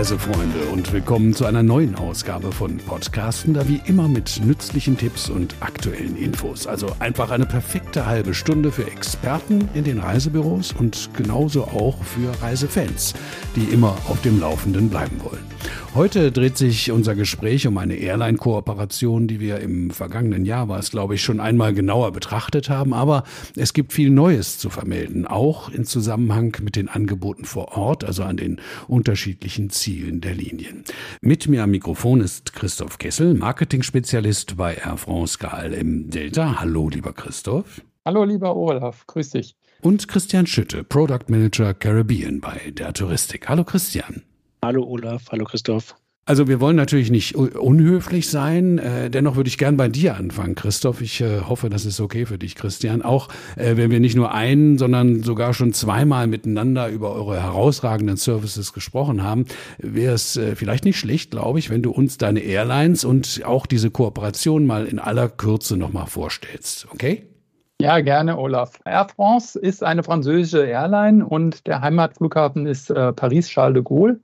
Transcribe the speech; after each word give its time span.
Reisefreunde 0.00 0.64
und 0.72 0.94
willkommen 0.94 1.34
zu 1.34 1.44
einer 1.44 1.62
neuen 1.62 1.94
Ausgabe 1.94 2.52
von 2.52 2.78
Podcasten, 2.78 3.52
da 3.52 3.68
wie 3.68 3.82
immer 3.84 4.08
mit 4.08 4.40
nützlichen 4.42 4.96
Tipps 4.96 5.28
und 5.28 5.54
aktuellen 5.60 6.16
Infos. 6.16 6.66
Also 6.66 6.86
einfach 7.00 7.30
eine 7.30 7.44
perfekte 7.44 8.06
halbe 8.06 8.32
Stunde 8.32 8.72
für 8.72 8.86
Experten 8.86 9.68
in 9.74 9.84
den 9.84 9.98
Reisebüros 9.98 10.72
und 10.72 11.10
genauso 11.12 11.64
auch 11.64 12.02
für 12.02 12.32
Reisefans, 12.42 13.12
die 13.56 13.64
immer 13.64 13.94
auf 14.08 14.22
dem 14.22 14.40
Laufenden 14.40 14.88
bleiben 14.88 15.20
wollen. 15.22 15.44
Heute 15.92 16.30
dreht 16.30 16.56
sich 16.56 16.92
unser 16.92 17.16
Gespräch 17.16 17.66
um 17.66 17.76
eine 17.76 17.96
Airline-Kooperation, 17.96 19.26
die 19.26 19.40
wir 19.40 19.58
im 19.58 19.90
vergangenen 19.90 20.44
Jahr, 20.44 20.68
war 20.68 20.78
es 20.78 20.92
glaube 20.92 21.16
ich, 21.16 21.22
schon 21.22 21.40
einmal 21.40 21.74
genauer 21.74 22.12
betrachtet 22.12 22.70
haben. 22.70 22.94
Aber 22.94 23.24
es 23.56 23.72
gibt 23.72 23.92
viel 23.92 24.08
Neues 24.08 24.56
zu 24.58 24.70
vermelden, 24.70 25.26
auch 25.26 25.68
in 25.68 25.84
Zusammenhang 25.84 26.56
mit 26.62 26.76
den 26.76 26.88
Angeboten 26.88 27.44
vor 27.44 27.76
Ort, 27.76 28.04
also 28.04 28.22
an 28.22 28.36
den 28.36 28.60
unterschiedlichen 28.86 29.70
Zielen 29.70 30.20
der 30.20 30.34
Linien. 30.34 30.84
Mit 31.22 31.48
mir 31.48 31.64
am 31.64 31.72
Mikrofon 31.72 32.20
ist 32.20 32.52
Christoph 32.52 32.98
Kessel, 32.98 33.34
Marketing-Spezialist 33.34 34.56
bei 34.56 34.74
Air 34.76 34.96
France 34.96 35.38
KLM 35.38 36.08
Delta. 36.08 36.60
Hallo, 36.60 36.88
lieber 36.88 37.12
Christoph. 37.12 37.82
Hallo, 38.04 38.22
lieber 38.22 38.54
Olaf. 38.54 39.08
Grüß 39.08 39.30
dich. 39.30 39.56
Und 39.82 40.06
Christian 40.06 40.46
Schütte, 40.46 40.84
Product 40.84 41.24
Manager 41.26 41.74
Caribbean 41.74 42.40
bei 42.40 42.70
der 42.70 42.92
Touristik. 42.92 43.48
Hallo, 43.48 43.64
Christian. 43.64 44.22
Hallo 44.62 44.84
Olaf, 44.84 45.24
hallo 45.30 45.44
Christoph. 45.44 45.94
Also 46.26 46.46
wir 46.46 46.60
wollen 46.60 46.76
natürlich 46.76 47.10
nicht 47.10 47.34
unhöflich 47.34 48.28
sein. 48.28 48.78
Äh, 48.78 49.10
dennoch 49.10 49.36
würde 49.36 49.48
ich 49.48 49.56
gern 49.56 49.76
bei 49.76 49.88
dir 49.88 50.16
anfangen, 50.16 50.54
Christoph. 50.54 51.00
Ich 51.00 51.20
äh, 51.22 51.40
hoffe, 51.40 51.70
das 51.70 51.86
ist 51.86 51.98
okay 51.98 52.26
für 52.26 52.38
dich, 52.38 52.54
Christian. 52.54 53.02
Auch 53.02 53.30
äh, 53.56 53.76
wenn 53.76 53.90
wir 53.90 54.00
nicht 54.00 54.16
nur 54.16 54.32
einen, 54.32 54.76
sondern 54.76 55.22
sogar 55.22 55.54
schon 55.54 55.72
zweimal 55.72 56.26
miteinander 56.26 56.88
über 56.88 57.12
eure 57.14 57.42
herausragenden 57.42 58.16
Services 58.16 58.72
gesprochen 58.72 59.24
haben, 59.24 59.46
wäre 59.78 60.14
es 60.14 60.36
äh, 60.36 60.54
vielleicht 60.54 60.84
nicht 60.84 60.98
schlecht, 60.98 61.30
glaube 61.30 61.58
ich, 61.58 61.70
wenn 61.70 61.82
du 61.82 61.90
uns 61.90 62.18
deine 62.18 62.40
Airlines 62.40 63.04
und 63.04 63.40
auch 63.44 63.66
diese 63.66 63.90
Kooperation 63.90 64.66
mal 64.66 64.84
in 64.86 64.98
aller 64.98 65.30
Kürze 65.30 65.78
nochmal 65.78 66.06
vorstellst. 66.06 66.86
Okay? 66.92 67.24
Ja, 67.80 67.98
gerne, 68.00 68.38
Olaf. 68.38 68.78
Air 68.84 69.08
France 69.16 69.58
ist 69.58 69.82
eine 69.82 70.02
französische 70.02 70.64
Airline 70.66 71.26
und 71.26 71.66
der 71.66 71.80
Heimatflughafen 71.80 72.66
ist 72.66 72.90
äh, 72.90 73.12
Paris-Charles 73.14 73.74
de 73.74 73.82
Gaulle 73.82 74.20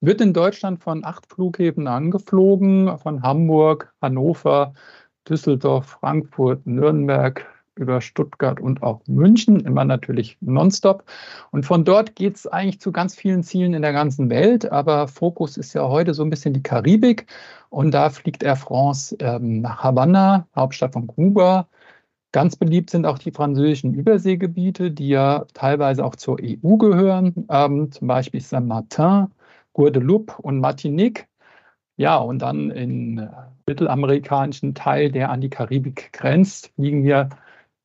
wird 0.00 0.20
in 0.20 0.32
Deutschland 0.32 0.82
von 0.82 1.04
acht 1.04 1.26
Flughäfen 1.26 1.86
angeflogen, 1.86 2.98
von 2.98 3.22
Hamburg, 3.22 3.92
Hannover, 4.00 4.74
Düsseldorf, 5.28 5.86
Frankfurt, 6.00 6.66
Nürnberg, 6.66 7.46
über 7.78 8.00
Stuttgart 8.00 8.60
und 8.60 8.82
auch 8.82 9.00
München, 9.06 9.60
immer 9.60 9.84
natürlich 9.84 10.36
nonstop. 10.40 11.04
Und 11.50 11.64
von 11.64 11.84
dort 11.84 12.16
geht 12.16 12.36
es 12.36 12.46
eigentlich 12.46 12.80
zu 12.80 12.92
ganz 12.92 13.14
vielen 13.14 13.42
Zielen 13.42 13.74
in 13.74 13.82
der 13.82 13.92
ganzen 13.92 14.30
Welt, 14.30 14.70
aber 14.70 15.08
Fokus 15.08 15.56
ist 15.56 15.74
ja 15.74 15.88
heute 15.88 16.14
so 16.14 16.22
ein 16.22 16.30
bisschen 16.30 16.54
die 16.54 16.62
Karibik. 16.62 17.26
Und 17.70 17.92
da 17.92 18.10
fliegt 18.10 18.42
Air 18.42 18.56
France 18.56 19.16
ähm, 19.20 19.60
nach 19.62 19.82
Havanna, 19.82 20.46
Hauptstadt 20.54 20.92
von 20.92 21.06
Kuba. 21.06 21.68
Ganz 22.32 22.56
beliebt 22.56 22.90
sind 22.90 23.06
auch 23.06 23.18
die 23.18 23.30
französischen 23.30 23.94
Überseegebiete, 23.94 24.90
die 24.90 25.08
ja 25.08 25.46
teilweise 25.54 26.04
auch 26.04 26.16
zur 26.16 26.38
EU 26.42 26.76
gehören, 26.76 27.46
ähm, 27.50 27.90
zum 27.90 28.08
Beispiel 28.08 28.40
Saint-Martin, 28.40 29.28
Guadeloupe 29.78 30.34
und 30.42 30.58
Martinique. 30.58 31.28
Ja, 31.96 32.16
und 32.16 32.40
dann 32.40 32.70
im 32.70 33.28
mittelamerikanischen 33.66 34.74
Teil, 34.74 35.12
der 35.12 35.30
an 35.30 35.40
die 35.40 35.50
Karibik 35.50 36.12
grenzt, 36.12 36.72
fliegen 36.74 37.04
wir 37.04 37.28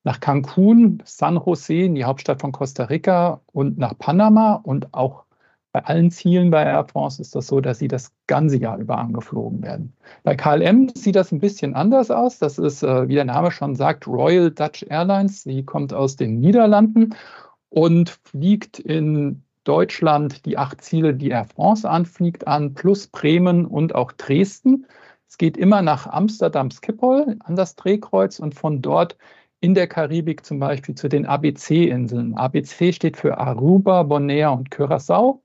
nach 0.04 0.20
Cancun, 0.20 1.04
San 1.06 1.38
Jose, 1.38 1.86
in 1.86 1.94
die 1.94 2.04
Hauptstadt 2.04 2.42
von 2.42 2.52
Costa 2.52 2.86
Rica 2.86 3.42
und 3.46 3.78
nach 3.78 3.96
Panama. 4.00 4.56
Und 4.56 4.92
auch 4.96 5.26
bei 5.72 5.86
allen 5.86 6.10
Zielen 6.10 6.50
bei 6.50 6.64
Air 6.64 6.86
France 6.86 7.22
ist 7.22 7.36
das 7.36 7.46
so, 7.46 7.62
dass 7.62 7.78
sie 7.78 7.88
das 7.88 8.12
ganze 8.26 8.58
Jahr 8.58 8.80
über 8.80 8.98
angeflogen 8.98 9.62
werden. 9.62 9.94
Bei 10.24 10.36
KLM 10.36 10.90
sieht 10.96 11.16
das 11.16 11.32
ein 11.32 11.40
bisschen 11.40 11.76
anders 11.76 12.10
aus. 12.10 12.40
Das 12.40 12.58
ist, 12.58 12.82
äh, 12.82 13.08
wie 13.08 13.16
der 13.16 13.26
Name 13.26 13.52
schon 13.52 13.76
sagt, 13.76 14.08
Royal 14.08 14.50
Dutch 14.50 14.84
Airlines. 14.90 15.44
Sie 15.44 15.64
kommt 15.64 15.94
aus 15.94 16.16
den 16.16 16.40
Niederlanden 16.40 17.14
und 17.70 18.10
fliegt 18.10 18.80
in 18.80 19.44
Deutschland 19.64 20.46
die 20.46 20.58
acht 20.58 20.82
Ziele, 20.82 21.14
die 21.14 21.30
Air 21.30 21.46
France 21.46 21.90
anfliegt, 21.90 22.48
an, 22.48 22.74
plus 22.74 23.08
Bremen 23.08 23.66
und 23.66 23.96
auch 23.96 24.12
Dresden. 24.12 24.86
Es 25.28 25.38
geht 25.38 25.58
immer 25.58 25.82
nach 25.82 26.08
Amsterdam 26.08 26.70
Schiphol 26.72 27.38
an 27.44 27.56
das 27.56 27.76
Drehkreuz 27.76 28.40
und 28.40 28.56
von 28.56 28.82
dort 28.82 29.18
in 29.62 29.74
der 29.74 29.88
Karibik 29.88 30.46
zum 30.46 30.60
Beispiel 30.60 30.96
zu 30.96 31.08
den 31.08 31.26
ABC-Inseln. 31.26 32.36
ABC 32.36 32.92
steht 32.94 33.18
für 33.18 33.38
Aruba, 33.38 34.04
Bonaire 34.04 34.52
und 34.52 34.70
Curaçao. 34.70 35.42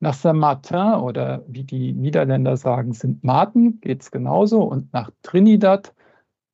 Nach 0.00 0.14
Saint-Martin 0.14 0.94
oder 0.94 1.44
wie 1.46 1.64
die 1.64 1.92
Niederländer 1.92 2.56
sagen, 2.56 2.94
Sint 2.94 3.22
Maarten 3.22 3.80
geht 3.80 4.00
es 4.00 4.10
genauso 4.10 4.62
und 4.62 4.92
nach 4.94 5.10
Trinidad 5.22 5.92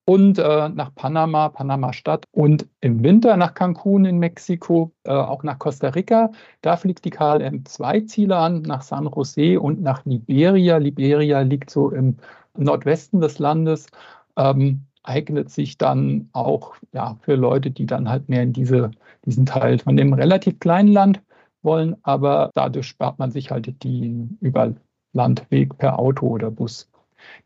und 0.09 0.39
äh, 0.39 0.69
nach 0.69 0.95
Panama, 0.95 1.49
Panama-Stadt 1.49 2.27
und 2.31 2.67
im 2.81 3.03
Winter 3.03 3.37
nach 3.37 3.55
Cancun 3.55 4.05
in 4.05 4.19
Mexiko, 4.19 4.93
äh, 5.03 5.11
auch 5.11 5.43
nach 5.43 5.59
Costa 5.59 5.89
Rica. 5.89 6.31
Da 6.63 6.77
fliegt 6.77 7.05
die 7.05 7.11
KLM 7.11 7.65
zwei 7.67 8.01
Ziele 8.03 8.37
an, 8.37 8.63
nach 8.63 8.83
San 8.83 9.09
Jose 9.09 9.61
und 9.61 9.83
nach 9.83 10.05
Liberia. 10.05 10.77
Liberia 10.77 11.41
liegt 11.41 11.71
so 11.71 11.91
im 11.91 12.19
Nordwesten 12.57 13.21
des 13.21 13.41
Landes, 13.41 13.89
ähm, 14.37 14.87
eignet 15.03 15.51
sich 15.51 15.77
dann 15.77 16.29
auch 16.33 16.77
ja, 16.93 17.17
für 17.23 17.35
Leute, 17.35 17.73
die 17.73 17.87
dann 17.87 18.09
halt 18.09 18.29
mehr 18.29 18.43
in 18.43 18.53
diese, 18.53 18.93
diesen 19.25 19.45
Teil 19.45 19.81
von 19.81 19.97
dem 19.97 20.13
relativ 20.13 20.61
kleinen 20.61 20.93
Land 20.93 21.21
wollen, 21.63 21.97
aber 22.05 22.51
dadurch 22.55 22.87
spart 22.87 23.19
man 23.19 23.33
sich 23.33 23.51
halt 23.51 23.83
den 23.83 24.39
Überlandweg 24.41 25.77
per 25.79 25.99
Auto 25.99 26.29
oder 26.29 26.51
Bus. 26.53 26.89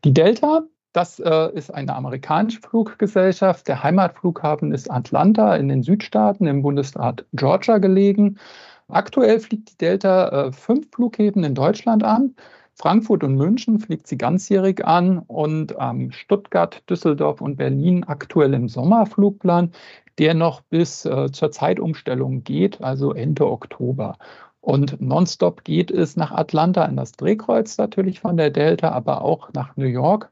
Die 0.03 0.13
Delta 0.13 0.61
das 0.93 1.19
äh, 1.19 1.51
ist 1.53 1.73
eine 1.73 1.95
amerikanische 1.95 2.59
Fluggesellschaft. 2.61 3.67
Der 3.67 3.83
Heimatflughafen 3.83 4.73
ist 4.73 4.91
Atlanta 4.91 5.55
in 5.55 5.69
den 5.69 5.83
Südstaaten 5.83 6.47
im 6.47 6.61
Bundesstaat 6.61 7.25
Georgia 7.33 7.77
gelegen. 7.77 8.37
Aktuell 8.89 9.39
fliegt 9.39 9.71
die 9.71 9.77
Delta 9.77 10.47
äh, 10.47 10.51
fünf 10.51 10.89
Flughäfen 10.91 11.43
in 11.43 11.55
Deutschland 11.55 12.03
an. 12.03 12.35
Frankfurt 12.73 13.23
und 13.23 13.35
München 13.35 13.79
fliegt 13.79 14.07
sie 14.07 14.17
ganzjährig 14.17 14.85
an 14.85 15.19
und 15.19 15.75
ähm, 15.79 16.11
Stuttgart, 16.11 16.83
Düsseldorf 16.89 17.39
und 17.39 17.57
Berlin 17.57 18.03
aktuell 18.05 18.53
im 18.53 18.67
Sommerflugplan, 18.67 19.71
der 20.17 20.33
noch 20.33 20.61
bis 20.61 21.05
äh, 21.05 21.31
zur 21.31 21.51
Zeitumstellung 21.51 22.43
geht, 22.43 22.81
also 22.81 23.13
Ende 23.13 23.47
Oktober. 23.49 24.17
Und 24.61 24.99
nonstop 25.01 25.63
geht 25.63 25.89
es 25.89 26.15
nach 26.15 26.31
Atlanta 26.31 26.85
in 26.85 26.97
das 26.97 27.13
Drehkreuz 27.13 27.77
natürlich 27.77 28.19
von 28.19 28.37
der 28.37 28.49
Delta, 28.49 28.91
aber 28.91 29.21
auch 29.21 29.51
nach 29.53 29.75
New 29.75 29.85
York 29.85 30.29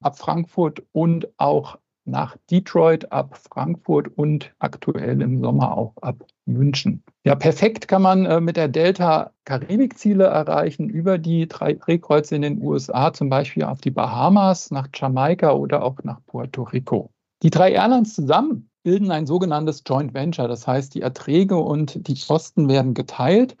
ab 0.00 0.18
Frankfurt 0.18 0.82
und 0.92 1.28
auch 1.38 1.78
nach 2.08 2.36
Detroit 2.50 3.12
ab 3.12 3.38
Frankfurt 3.50 4.08
und 4.16 4.52
aktuell 4.58 5.20
im 5.20 5.42
Sommer 5.42 5.76
auch 5.76 5.94
ab 6.00 6.24
München. 6.46 7.02
Ja, 7.24 7.34
perfekt 7.34 7.86
kann 7.86 8.02
man 8.02 8.24
äh, 8.24 8.40
mit 8.40 8.56
der 8.56 8.68
Delta 8.68 9.32
Karibik-Ziele 9.44 10.24
erreichen 10.24 10.88
über 10.88 11.18
die 11.18 11.46
drei 11.46 11.74
Drehkreuze 11.74 12.34
in 12.34 12.42
den 12.42 12.62
USA, 12.62 13.12
zum 13.12 13.28
Beispiel 13.28 13.64
auf 13.64 13.80
die 13.80 13.90
Bahamas, 13.90 14.70
nach 14.70 14.88
Jamaika 14.94 15.52
oder 15.52 15.82
auch 15.82 15.96
nach 16.02 16.20
Puerto 16.26 16.62
Rico. 16.62 17.10
Die 17.42 17.50
drei 17.50 17.72
Airlines 17.72 18.14
zusammen 18.14 18.70
bilden 18.82 19.10
ein 19.10 19.26
sogenanntes 19.26 19.82
Joint 19.86 20.14
Venture. 20.14 20.48
Das 20.48 20.66
heißt, 20.66 20.94
die 20.94 21.02
Erträge 21.02 21.58
und 21.58 22.08
die 22.08 22.18
Kosten 22.18 22.68
werden 22.68 22.94
geteilt. 22.94 23.56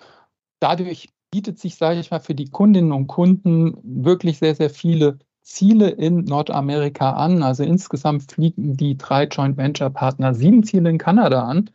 Dadurch 0.60 1.10
bietet 1.30 1.58
sich, 1.58 1.76
sage 1.76 2.00
ich 2.00 2.10
mal, 2.10 2.20
für 2.20 2.34
die 2.34 2.50
Kundinnen 2.50 2.92
und 2.92 3.06
Kunden 3.06 3.76
wirklich 3.82 4.38
sehr, 4.38 4.54
sehr 4.54 4.70
viele 4.70 5.18
Ziele 5.48 5.88
in 5.88 6.24
Nordamerika 6.24 7.12
an. 7.12 7.42
Also 7.42 7.64
insgesamt 7.64 8.30
fliegen 8.30 8.76
die 8.76 8.96
drei 8.98 9.24
Joint 9.24 9.56
Venture 9.56 9.90
Partner 9.90 10.34
sieben 10.34 10.62
Ziele 10.62 10.90
in 10.90 10.98
Kanada 10.98 11.42
an, 11.44 11.70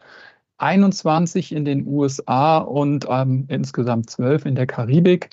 21 0.60 1.52
in 1.52 1.66
den 1.66 1.88
USA 1.88 2.60
und 2.60 3.08
ähm, 3.10 3.46
insgesamt 3.50 4.10
zwölf 4.10 4.46
in 4.46 4.56
der 4.56 4.68
Karibik. 4.68 5.32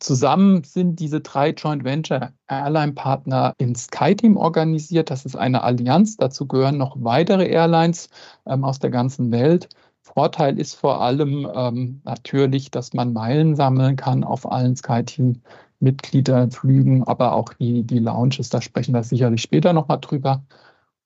Zusammen 0.00 0.64
sind 0.64 0.98
diese 0.98 1.20
drei 1.20 1.50
Joint 1.50 1.84
Venture 1.84 2.32
Airline 2.48 2.92
Partner 2.92 3.54
in 3.58 3.74
SkyTeam 3.76 4.36
organisiert. 4.36 5.10
Das 5.10 5.24
ist 5.26 5.36
eine 5.36 5.62
Allianz. 5.62 6.16
Dazu 6.16 6.46
gehören 6.46 6.78
noch 6.78 6.96
weitere 6.98 7.46
Airlines 7.46 8.08
ähm, 8.46 8.64
aus 8.64 8.78
der 8.78 8.90
ganzen 8.90 9.30
Welt. 9.30 9.68
Vorteil 10.00 10.58
ist 10.58 10.74
vor 10.74 11.00
allem 11.00 11.48
ähm, 11.54 12.00
natürlich, 12.04 12.70
dass 12.70 12.92
man 12.94 13.12
Meilen 13.12 13.54
sammeln 13.54 13.96
kann 13.96 14.24
auf 14.24 14.50
allen 14.50 14.74
SkyTeam 14.76 15.42
Mitgliederflügen, 15.82 17.04
aber 17.04 17.34
auch 17.34 17.52
die, 17.54 17.82
die 17.82 17.98
Lounges, 17.98 18.48
da 18.48 18.62
sprechen 18.62 18.94
wir 18.94 19.02
sicherlich 19.02 19.42
später 19.42 19.72
nochmal 19.72 19.98
drüber. 20.00 20.44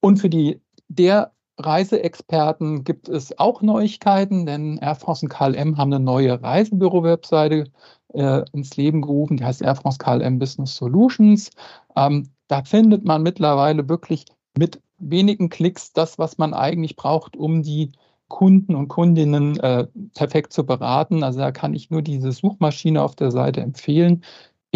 Und 0.00 0.18
für 0.18 0.28
die 0.28 0.60
der 0.88 1.32
Reiseexperten 1.58 2.84
gibt 2.84 3.08
es 3.08 3.38
auch 3.38 3.62
Neuigkeiten, 3.62 4.44
denn 4.46 4.78
Air 4.78 4.94
France 4.94 5.24
und 5.24 5.30
KLM 5.30 5.78
haben 5.78 5.92
eine 5.92 6.04
neue 6.04 6.42
Reisebüro-Webseite 6.42 7.64
äh, 8.12 8.42
ins 8.52 8.76
Leben 8.76 9.02
gerufen, 9.02 9.38
die 9.38 9.44
heißt 9.44 9.62
Air 9.62 9.76
France 9.76 9.98
KLM 9.98 10.38
Business 10.38 10.76
Solutions. 10.76 11.50
Ähm, 11.96 12.28
da 12.48 12.62
findet 12.62 13.04
man 13.04 13.22
mittlerweile 13.22 13.88
wirklich 13.88 14.26
mit 14.56 14.80
wenigen 14.98 15.48
Klicks 15.48 15.92
das, 15.92 16.18
was 16.18 16.38
man 16.38 16.54
eigentlich 16.54 16.96
braucht, 16.96 17.36
um 17.36 17.62
die 17.62 17.92
Kunden 18.28 18.74
und 18.74 18.88
Kundinnen 18.88 19.58
äh, 19.60 19.86
perfekt 20.14 20.52
zu 20.52 20.66
beraten. 20.66 21.22
Also 21.22 21.38
da 21.38 21.52
kann 21.52 21.74
ich 21.74 21.90
nur 21.90 22.02
diese 22.02 22.32
Suchmaschine 22.32 23.02
auf 23.02 23.14
der 23.14 23.30
Seite 23.30 23.60
empfehlen. 23.60 24.24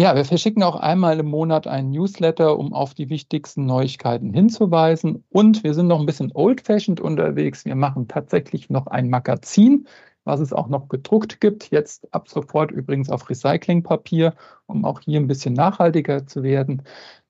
Ja, 0.01 0.15
wir 0.15 0.25
verschicken 0.25 0.63
auch 0.63 0.77
einmal 0.77 1.19
im 1.19 1.27
Monat 1.27 1.67
einen 1.67 1.91
Newsletter, 1.91 2.57
um 2.57 2.73
auf 2.73 2.95
die 2.95 3.11
wichtigsten 3.11 3.67
Neuigkeiten 3.67 4.33
hinzuweisen. 4.33 5.23
Und 5.29 5.63
wir 5.63 5.75
sind 5.75 5.85
noch 5.85 5.99
ein 5.99 6.07
bisschen 6.07 6.31
old-fashioned 6.33 6.99
unterwegs. 6.99 7.65
Wir 7.65 7.75
machen 7.75 8.07
tatsächlich 8.07 8.71
noch 8.71 8.87
ein 8.87 9.11
Magazin, 9.11 9.85
was 10.23 10.39
es 10.39 10.53
auch 10.53 10.69
noch 10.69 10.89
gedruckt 10.89 11.39
gibt. 11.39 11.69
Jetzt 11.69 12.11
ab 12.15 12.29
sofort 12.29 12.71
übrigens 12.71 13.11
auf 13.11 13.29
Recyclingpapier, 13.29 14.33
um 14.65 14.85
auch 14.85 15.01
hier 15.01 15.19
ein 15.19 15.27
bisschen 15.27 15.53
nachhaltiger 15.53 16.25
zu 16.25 16.41
werden, 16.41 16.81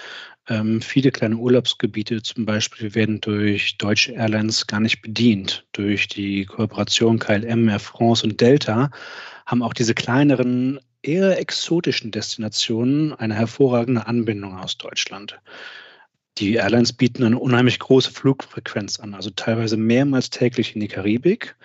Ähm, 0.48 0.80
viele 0.80 1.10
kleine 1.10 1.38
Urlaubsgebiete 1.38 2.22
zum 2.22 2.46
Beispiel 2.46 2.94
werden 2.94 3.20
durch 3.20 3.80
deutsche 3.80 4.12
Airlines 4.12 4.68
gar 4.68 4.80
nicht 4.80 5.02
bedient. 5.02 5.66
Durch 5.72 6.08
die 6.08 6.46
Kooperation 6.46 7.18
KLM, 7.18 7.68
Air 7.68 7.80
France 7.80 8.24
und 8.24 8.40
Delta 8.40 8.92
haben 9.48 9.64
auch 9.64 9.74
diese 9.74 9.96
kleineren, 9.96 10.80
eher 11.02 11.40
exotischen 11.40 12.12
Destinationen 12.12 13.12
eine 13.14 13.34
hervorragende 13.34 14.06
Anbindung 14.06 14.56
aus 14.56 14.78
Deutschland. 14.78 15.40
Die 16.38 16.56
Airlines 16.56 16.94
bieten 16.94 17.24
eine 17.24 17.40
unheimlich 17.40 17.80
große 17.80 18.12
Flugfrequenz 18.12 19.00
an, 19.00 19.16
also 19.16 19.30
teilweise 19.32 19.78
mehrmals 19.78 20.30
täglich 20.30 20.76
in 20.76 20.82
die 20.82 20.88
Karibik. 20.88 21.56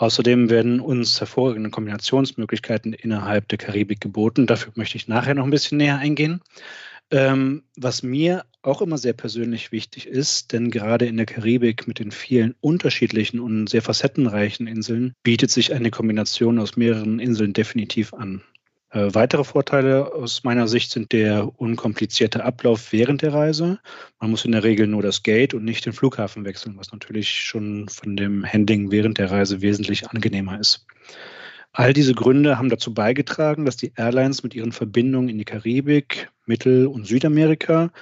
Außerdem 0.00 0.48
werden 0.48 0.80
uns 0.80 1.20
hervorragende 1.20 1.68
Kombinationsmöglichkeiten 1.68 2.94
innerhalb 2.94 3.48
der 3.48 3.58
Karibik 3.58 4.00
geboten. 4.00 4.46
Dafür 4.46 4.72
möchte 4.74 4.96
ich 4.96 5.08
nachher 5.08 5.34
noch 5.34 5.44
ein 5.44 5.50
bisschen 5.50 5.76
näher 5.76 5.98
eingehen. 5.98 6.40
Ähm, 7.10 7.64
was 7.76 8.02
mir 8.02 8.46
auch 8.62 8.80
immer 8.80 8.96
sehr 8.96 9.12
persönlich 9.12 9.72
wichtig 9.72 10.06
ist, 10.06 10.54
denn 10.54 10.70
gerade 10.70 11.04
in 11.04 11.18
der 11.18 11.26
Karibik 11.26 11.86
mit 11.86 11.98
den 11.98 12.12
vielen 12.12 12.54
unterschiedlichen 12.62 13.40
und 13.40 13.68
sehr 13.68 13.82
facettenreichen 13.82 14.66
Inseln 14.66 15.12
bietet 15.22 15.50
sich 15.50 15.74
eine 15.74 15.90
Kombination 15.90 16.58
aus 16.58 16.78
mehreren 16.78 17.18
Inseln 17.18 17.52
definitiv 17.52 18.14
an. 18.14 18.40
Äh, 18.92 19.14
weitere 19.14 19.44
Vorteile 19.44 20.12
aus 20.12 20.42
meiner 20.42 20.66
Sicht 20.66 20.90
sind 20.90 21.12
der 21.12 21.60
unkomplizierte 21.60 22.44
Ablauf 22.44 22.92
während 22.92 23.22
der 23.22 23.32
Reise. 23.32 23.78
Man 24.18 24.30
muss 24.30 24.44
in 24.44 24.52
der 24.52 24.64
Regel 24.64 24.88
nur 24.88 25.02
das 25.02 25.22
Gate 25.22 25.54
und 25.54 25.64
nicht 25.64 25.86
den 25.86 25.92
Flughafen 25.92 26.44
wechseln, 26.44 26.76
was 26.76 26.90
natürlich 26.92 27.30
schon 27.30 27.88
von 27.88 28.16
dem 28.16 28.44
Handling 28.44 28.90
während 28.90 29.18
der 29.18 29.30
Reise 29.30 29.60
wesentlich 29.60 30.08
angenehmer 30.08 30.58
ist. 30.58 30.86
All 31.72 31.92
diese 31.92 32.14
Gründe 32.14 32.58
haben 32.58 32.68
dazu 32.68 32.92
beigetragen, 32.92 33.64
dass 33.64 33.76
die 33.76 33.92
Airlines 33.94 34.42
mit 34.42 34.56
ihren 34.56 34.72
Verbindungen 34.72 35.28
in 35.28 35.38
die 35.38 35.44
Karibik, 35.44 36.28
Mittel- 36.44 36.88
und 36.88 37.06
Südamerika 37.06 37.92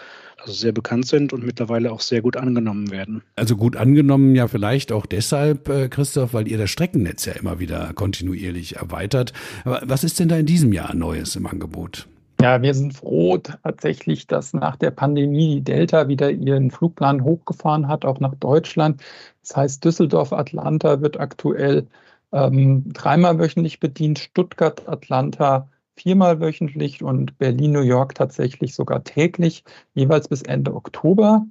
sehr 0.52 0.72
bekannt 0.72 1.06
sind 1.06 1.32
und 1.32 1.44
mittlerweile 1.44 1.92
auch 1.92 2.00
sehr 2.00 2.22
gut 2.22 2.36
angenommen 2.36 2.90
werden. 2.90 3.22
Also 3.36 3.56
gut 3.56 3.76
angenommen 3.76 4.34
ja 4.34 4.48
vielleicht 4.48 4.92
auch 4.92 5.06
deshalb, 5.06 5.68
äh, 5.68 5.88
Christoph, 5.88 6.34
weil 6.34 6.48
ihr 6.48 6.58
das 6.58 6.70
Streckennetz 6.70 7.24
ja 7.24 7.32
immer 7.34 7.58
wieder 7.58 7.92
kontinuierlich 7.94 8.76
erweitert. 8.76 9.32
Aber 9.64 9.82
was 9.84 10.04
ist 10.04 10.18
denn 10.20 10.28
da 10.28 10.36
in 10.36 10.46
diesem 10.46 10.72
Jahr 10.72 10.94
Neues 10.94 11.36
im 11.36 11.46
Angebot? 11.46 12.08
Ja, 12.40 12.62
wir 12.62 12.72
sind 12.72 12.94
froh 12.94 13.38
tatsächlich, 13.38 14.28
dass 14.28 14.54
nach 14.54 14.76
der 14.76 14.92
Pandemie 14.92 15.56
die 15.56 15.64
Delta 15.64 16.06
wieder 16.06 16.30
ihren 16.30 16.70
Flugplan 16.70 17.24
hochgefahren 17.24 17.88
hat, 17.88 18.04
auch 18.04 18.20
nach 18.20 18.36
Deutschland. 18.36 19.02
Das 19.42 19.56
heißt, 19.56 19.84
Düsseldorf-Atlanta 19.84 21.00
wird 21.00 21.18
aktuell 21.18 21.88
ähm, 22.30 22.84
dreimal 22.92 23.40
wöchentlich 23.40 23.80
bedient, 23.80 24.20
Stuttgart-Atlanta 24.20 25.68
viermal 25.98 26.40
wöchentlich 26.40 27.02
und 27.02 27.36
Berlin-New 27.38 27.82
York 27.82 28.14
tatsächlich 28.14 28.74
sogar 28.74 29.04
täglich, 29.04 29.64
jeweils 29.94 30.28
bis 30.28 30.42
Ende 30.42 30.74
Oktober. 30.74 31.46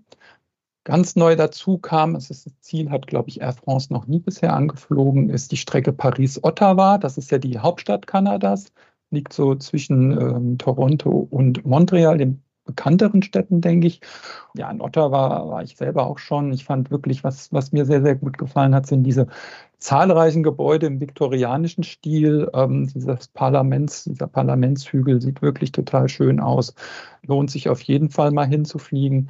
Ganz 0.85 1.17
neu 1.17 1.35
dazu 1.35 1.77
kam, 1.77 2.13
das, 2.13 2.29
ist 2.29 2.45
das 2.45 2.59
Ziel 2.61 2.89
hat, 2.89 3.07
glaube 3.07 3.29
ich, 3.29 3.41
Air 3.41 3.53
France 3.53 3.91
noch 3.91 4.07
nie 4.07 4.19
bisher 4.19 4.53
angeflogen, 4.53 5.29
ist 5.29 5.51
die 5.51 5.57
Strecke 5.57 5.91
Paris-Ottawa. 5.91 6.97
Das 6.97 7.17
ist 7.17 7.29
ja 7.29 7.39
die 7.39 7.59
Hauptstadt 7.59 8.07
Kanadas, 8.07 8.71
liegt 9.11 9.33
so 9.33 9.55
zwischen 9.55 10.11
ähm, 10.13 10.57
Toronto 10.57 11.27
und 11.29 11.65
Montreal, 11.65 12.17
dem 12.17 12.41
bekannteren 12.67 13.23
Städten, 13.23 13.61
denke 13.61 13.87
ich. 13.87 14.01
Ja, 14.55 14.69
in 14.69 14.81
Ottawa 14.81 15.49
war 15.49 15.63
ich 15.63 15.75
selber 15.75 16.05
auch 16.05 16.19
schon. 16.19 16.51
Ich 16.53 16.65
fand 16.65 16.91
wirklich, 16.91 17.23
was, 17.23 17.51
was 17.51 17.71
mir 17.71 17.85
sehr, 17.85 18.03
sehr 18.03 18.15
gut 18.15 18.37
gefallen 18.37 18.75
hat, 18.75 18.85
sind 18.85 19.03
diese 19.03 19.27
zahlreichen 19.79 20.43
Gebäude 20.43 20.87
im 20.87 20.99
viktorianischen 20.99 21.83
Stil. 21.83 22.49
Ähm, 22.53 22.87
dieses 22.93 23.27
Parlaments, 23.27 24.05
dieser 24.05 24.27
Parlamentshügel 24.27 25.21
sieht 25.21 25.41
wirklich 25.41 25.71
total 25.71 26.09
schön 26.09 26.39
aus. 26.39 26.73
Lohnt 27.25 27.51
sich 27.51 27.69
auf 27.69 27.81
jeden 27.81 28.09
Fall 28.09 28.31
mal 28.31 28.47
hinzufliegen. 28.47 29.29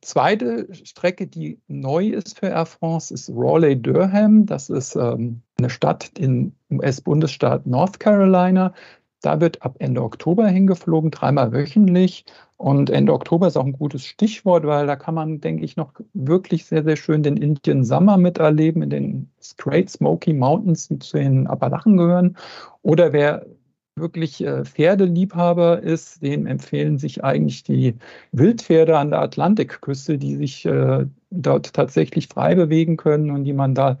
Zweite 0.00 0.72
Strecke, 0.72 1.26
die 1.26 1.60
neu 1.66 2.08
ist 2.10 2.38
für 2.38 2.46
Air 2.46 2.66
France, 2.66 3.12
ist 3.12 3.30
Raleigh-Durham. 3.34 4.46
Das 4.46 4.70
ist 4.70 4.94
ähm, 4.94 5.42
eine 5.58 5.70
Stadt 5.70 6.12
im 6.18 6.52
US-Bundesstaat 6.70 7.66
North 7.66 7.98
Carolina. 7.98 8.72
Da 9.20 9.40
wird 9.40 9.62
ab 9.62 9.76
Ende 9.80 10.02
Oktober 10.02 10.46
hingeflogen, 10.48 11.10
dreimal 11.10 11.52
wöchentlich. 11.52 12.24
Und 12.56 12.90
Ende 12.90 13.12
Oktober 13.12 13.48
ist 13.48 13.56
auch 13.56 13.64
ein 13.64 13.72
gutes 13.72 14.04
Stichwort, 14.04 14.64
weil 14.66 14.86
da 14.86 14.96
kann 14.96 15.14
man, 15.14 15.40
denke 15.40 15.64
ich, 15.64 15.76
noch 15.76 15.92
wirklich 16.14 16.64
sehr, 16.64 16.84
sehr 16.84 16.96
schön 16.96 17.22
den 17.22 17.36
Indian 17.36 17.84
Summer 17.84 18.16
miterleben, 18.16 18.82
in 18.82 18.90
den 18.90 19.30
Great 19.56 19.90
Smoky 19.90 20.32
Mountains, 20.32 20.88
die 20.88 20.98
zu 20.98 21.18
den 21.18 21.46
Appalachen 21.46 21.96
gehören. 21.96 22.36
Oder 22.82 23.12
wer 23.12 23.46
wirklich 23.96 24.40
äh, 24.44 24.64
Pferdeliebhaber 24.64 25.82
ist, 25.82 26.22
dem 26.22 26.46
empfehlen 26.46 26.98
sich 26.98 27.24
eigentlich 27.24 27.62
die 27.64 27.94
Wildpferde 28.32 28.96
an 28.96 29.10
der 29.10 29.20
Atlantikküste, 29.20 30.18
die 30.18 30.36
sich 30.36 30.64
äh, 30.64 31.06
dort 31.30 31.72
tatsächlich 31.72 32.28
frei 32.28 32.54
bewegen 32.54 32.96
können 32.96 33.30
und 33.30 33.44
die 33.44 33.52
man 33.52 33.74
da 33.74 33.98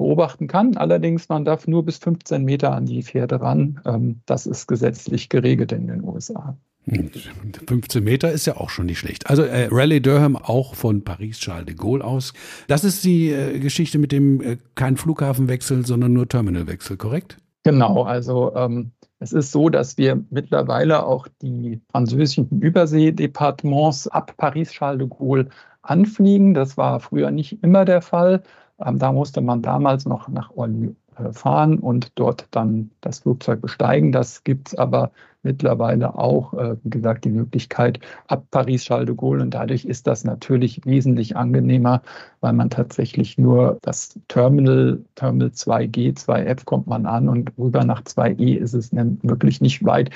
beobachten 0.00 0.46
kann. 0.46 0.78
Allerdings, 0.78 1.28
man 1.28 1.44
darf 1.44 1.68
nur 1.68 1.84
bis 1.84 1.98
15 1.98 2.42
Meter 2.42 2.72
an 2.72 2.86
die 2.86 3.02
Pferde 3.02 3.42
ran. 3.42 3.80
Ähm, 3.84 4.20
das 4.24 4.46
ist 4.46 4.66
gesetzlich 4.66 5.28
geregelt 5.28 5.72
in 5.72 5.88
den 5.88 6.02
USA. 6.02 6.56
15 6.86 8.02
Meter 8.02 8.32
ist 8.32 8.46
ja 8.46 8.56
auch 8.56 8.70
schon 8.70 8.86
nicht 8.86 8.98
schlecht. 8.98 9.28
Also 9.28 9.42
äh, 9.42 9.68
Raleigh 9.70 10.00
Durham 10.00 10.36
auch 10.36 10.74
von 10.74 11.04
Paris 11.04 11.38
Charles 11.38 11.66
de 11.66 11.74
Gaulle 11.74 12.02
aus. 12.02 12.32
Das 12.66 12.82
ist 12.82 13.04
die 13.04 13.28
äh, 13.28 13.58
Geschichte 13.58 13.98
mit 13.98 14.10
dem 14.10 14.40
äh, 14.40 14.56
kein 14.74 14.96
Flughafenwechsel, 14.96 15.84
sondern 15.84 16.14
nur 16.14 16.26
Terminalwechsel, 16.26 16.96
korrekt? 16.96 17.36
Genau, 17.64 18.04
also 18.04 18.56
ähm, 18.56 18.92
es 19.18 19.34
ist 19.34 19.52
so, 19.52 19.68
dass 19.68 19.98
wir 19.98 20.24
mittlerweile 20.30 21.04
auch 21.04 21.28
die 21.42 21.78
französischen 21.90 22.48
Überseedepartements 22.62 24.08
ab 24.08 24.32
Paris 24.38 24.70
Charles 24.70 25.00
de 25.00 25.08
Gaulle 25.08 25.50
anfliegen. 25.82 26.54
Das 26.54 26.78
war 26.78 27.00
früher 27.00 27.30
nicht 27.30 27.62
immer 27.62 27.84
der 27.84 28.00
Fall. 28.00 28.42
Ähm, 28.84 28.98
da 28.98 29.12
musste 29.12 29.40
man 29.40 29.62
damals 29.62 30.06
noch 30.06 30.28
nach 30.28 30.50
Orly 30.56 30.94
äh, 31.16 31.32
fahren 31.32 31.78
und 31.78 32.12
dort 32.14 32.46
dann 32.50 32.90
das 33.00 33.20
Flugzeug 33.20 33.60
besteigen. 33.60 34.12
Das 34.12 34.44
gibt 34.44 34.68
es 34.68 34.74
aber 34.78 35.10
mittlerweile 35.42 36.18
auch, 36.18 36.52
äh, 36.54 36.76
wie 36.82 36.90
gesagt, 36.90 37.24
die 37.24 37.30
Möglichkeit 37.30 38.00
ab 38.28 38.44
Paris-Charles 38.50 39.06
de 39.06 39.16
Gaulle. 39.16 39.42
Und 39.42 39.54
dadurch 39.54 39.84
ist 39.84 40.06
das 40.06 40.24
natürlich 40.24 40.80
wesentlich 40.84 41.36
angenehmer, 41.36 42.02
weil 42.40 42.52
man 42.52 42.70
tatsächlich 42.70 43.38
nur 43.38 43.78
das 43.82 44.18
Terminal, 44.28 45.00
Terminal 45.14 45.48
2G, 45.48 46.14
2F 46.16 46.64
kommt 46.64 46.86
man 46.86 47.06
an 47.06 47.28
und 47.28 47.52
rüber 47.58 47.84
nach 47.84 48.02
2E 48.02 48.56
ist 48.56 48.74
es 48.74 48.92
wirklich 48.92 49.60
nicht 49.60 49.84
weit. 49.84 50.10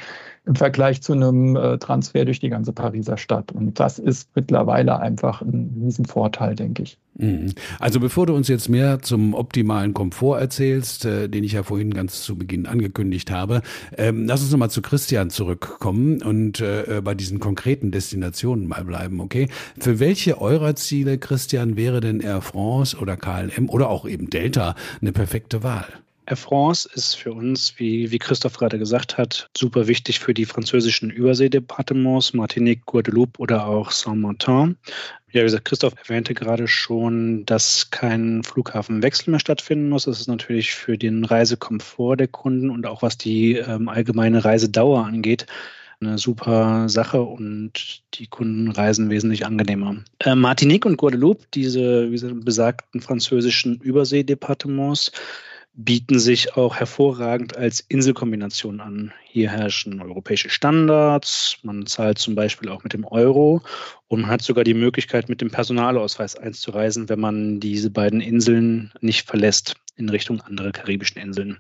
Im 0.47 0.55
Vergleich 0.55 1.01
zu 1.01 1.15
einem 1.15 1.57
äh, 1.57 1.79
Transfer 1.79 2.25
durch 2.25 2.39
die 2.39 2.51
ganze 2.51 2.73
Pariser 2.73 3.17
Stadt. 3.17 3.53
Und 3.53 3.81
das 3.81 3.99
ist 3.99 4.29
mittlerweile 4.35 4.99
einfach 5.01 5.41
ein 5.41 5.83
Riesenvorteil, 5.83 6.55
denke 6.55 6.83
ich. 6.83 6.99
Mhm. 7.17 7.53
Also 7.79 7.99
bevor 7.99 8.27
du 8.27 8.35
uns 8.35 8.49
jetzt 8.49 8.69
mehr 8.69 9.01
zum 9.01 9.33
optimalen 9.33 9.95
Komfort 9.95 10.41
erzählst, 10.41 11.07
äh, 11.07 11.29
den 11.29 11.45
ich 11.45 11.53
ja 11.53 11.63
vorhin 11.63 11.95
ganz 11.95 12.23
zu 12.23 12.37
Beginn 12.37 12.67
angekündigt 12.67 13.31
habe, 13.31 13.63
ähm, 13.97 14.27
lass 14.27 14.43
uns 14.43 14.51
nochmal 14.51 14.71
zu 14.71 14.83
Christian 14.83 15.31
zurückkommen 15.31 16.23
und 16.23 16.61
äh, 16.61 17.01
bei 17.03 17.15
diesen 17.15 17.41
konkreten 17.41 17.91
Destinationen 17.91 18.67
mal 18.67 18.85
bleiben, 18.85 19.21
okay? 19.21 19.49
Für 19.79 19.99
welche 19.99 20.41
eurer 20.41 20.77
Ziele, 20.77 21.17
Christian, 21.17 21.77
wäre 21.77 22.01
denn 22.01 22.21
Air 22.21 22.43
France 22.43 22.99
oder 22.99 23.17
KLM 23.17 23.71
oder 23.71 23.89
auch 23.89 24.07
eben 24.07 24.29
Delta 24.29 24.75
eine 25.01 25.13
perfekte 25.13 25.63
Wahl? 25.63 25.87
Air 26.27 26.37
France 26.37 26.89
ist 26.95 27.15
für 27.15 27.33
uns, 27.33 27.75
wie, 27.79 28.11
wie 28.11 28.19
Christoph 28.19 28.57
gerade 28.57 28.79
gesagt 28.79 29.19
hat, 29.19 29.51
super 29.57 29.87
wichtig 29.87 30.21
für 30.21 30.33
die 30.33 30.47
französischen 30.47 31.11
Überseedepartements, 31.11 32.33
Martinique, 32.33 32.87
Guadeloupe 32.87 33.39
oder 33.41 33.67
auch 33.67 33.91
Saint-Martin. 33.91 34.77
Ja, 35.33 35.41
wie 35.41 35.47
gesagt, 35.47 35.65
Christoph 35.65 35.95
erwähnte 35.99 36.33
gerade 36.33 36.69
schon, 36.69 37.45
dass 37.45 37.91
kein 37.91 38.43
Flughafenwechsel 38.45 39.33
mehr 39.33 39.41
stattfinden 39.41 39.89
muss. 39.89 40.05
Das 40.05 40.21
ist 40.21 40.29
natürlich 40.29 40.73
für 40.75 40.97
den 40.97 41.25
Reisekomfort 41.25 42.17
der 42.17 42.29
Kunden 42.29 42.71
und 42.71 42.87
auch 42.87 43.03
was 43.03 43.19
die 43.19 43.57
ähm, 43.57 43.89
allgemeine 43.89 44.45
Reisedauer 44.45 45.05
angeht, 45.05 45.47
eine 46.01 46.19
super 46.19 46.89
Sache 46.89 47.21
und 47.21 48.03
die 48.15 48.29
Kunden 48.29 48.71
reisen 48.71 49.11
wesentlich 49.11 49.45
angenehmer. 49.45 49.97
Äh, 50.21 50.35
Martinique 50.35 50.87
und 50.87 50.97
Guadeloupe, 50.97 51.45
diese 51.53 52.09
gesagt, 52.09 52.45
besagten 52.45 53.01
französischen 53.01 53.81
Überseedepartements, 53.81 55.13
bieten 55.77 56.21
sich 56.21 56.57
auch 56.57 56.77
hervorragend 56.77 57.57
als 57.57 57.81
Inselkombination 57.81 58.81
an. 58.81 59.13
Hier 59.25 59.51
herrschen 59.51 60.01
europäische 60.01 60.49
Standards, 60.49 61.57
man 61.63 61.87
zahlt 61.87 62.19
zum 62.19 62.37
Beispiel 62.37 62.69
auch 62.69 62.85
mit 62.85 62.93
dem 62.93 63.05
Euro 63.05 63.61
und 64.07 64.23
man 64.23 64.31
hat 64.31 64.43
sogar 64.43 64.63
die 64.63 64.75
Möglichkeit, 64.75 65.29
mit 65.29 65.41
dem 65.41 65.51
Personalausweis 65.51 66.37
einzureisen, 66.37 67.09
wenn 67.09 67.19
man 67.19 67.59
diese 67.59 67.91
beiden 67.91 68.21
Inseln 68.21 68.93
nicht 69.01 69.27
verlässt 69.27 69.75
in 69.97 70.09
Richtung 70.09 70.41
andere 70.43 70.71
karibischen 70.71 71.21
Inseln. 71.21 71.59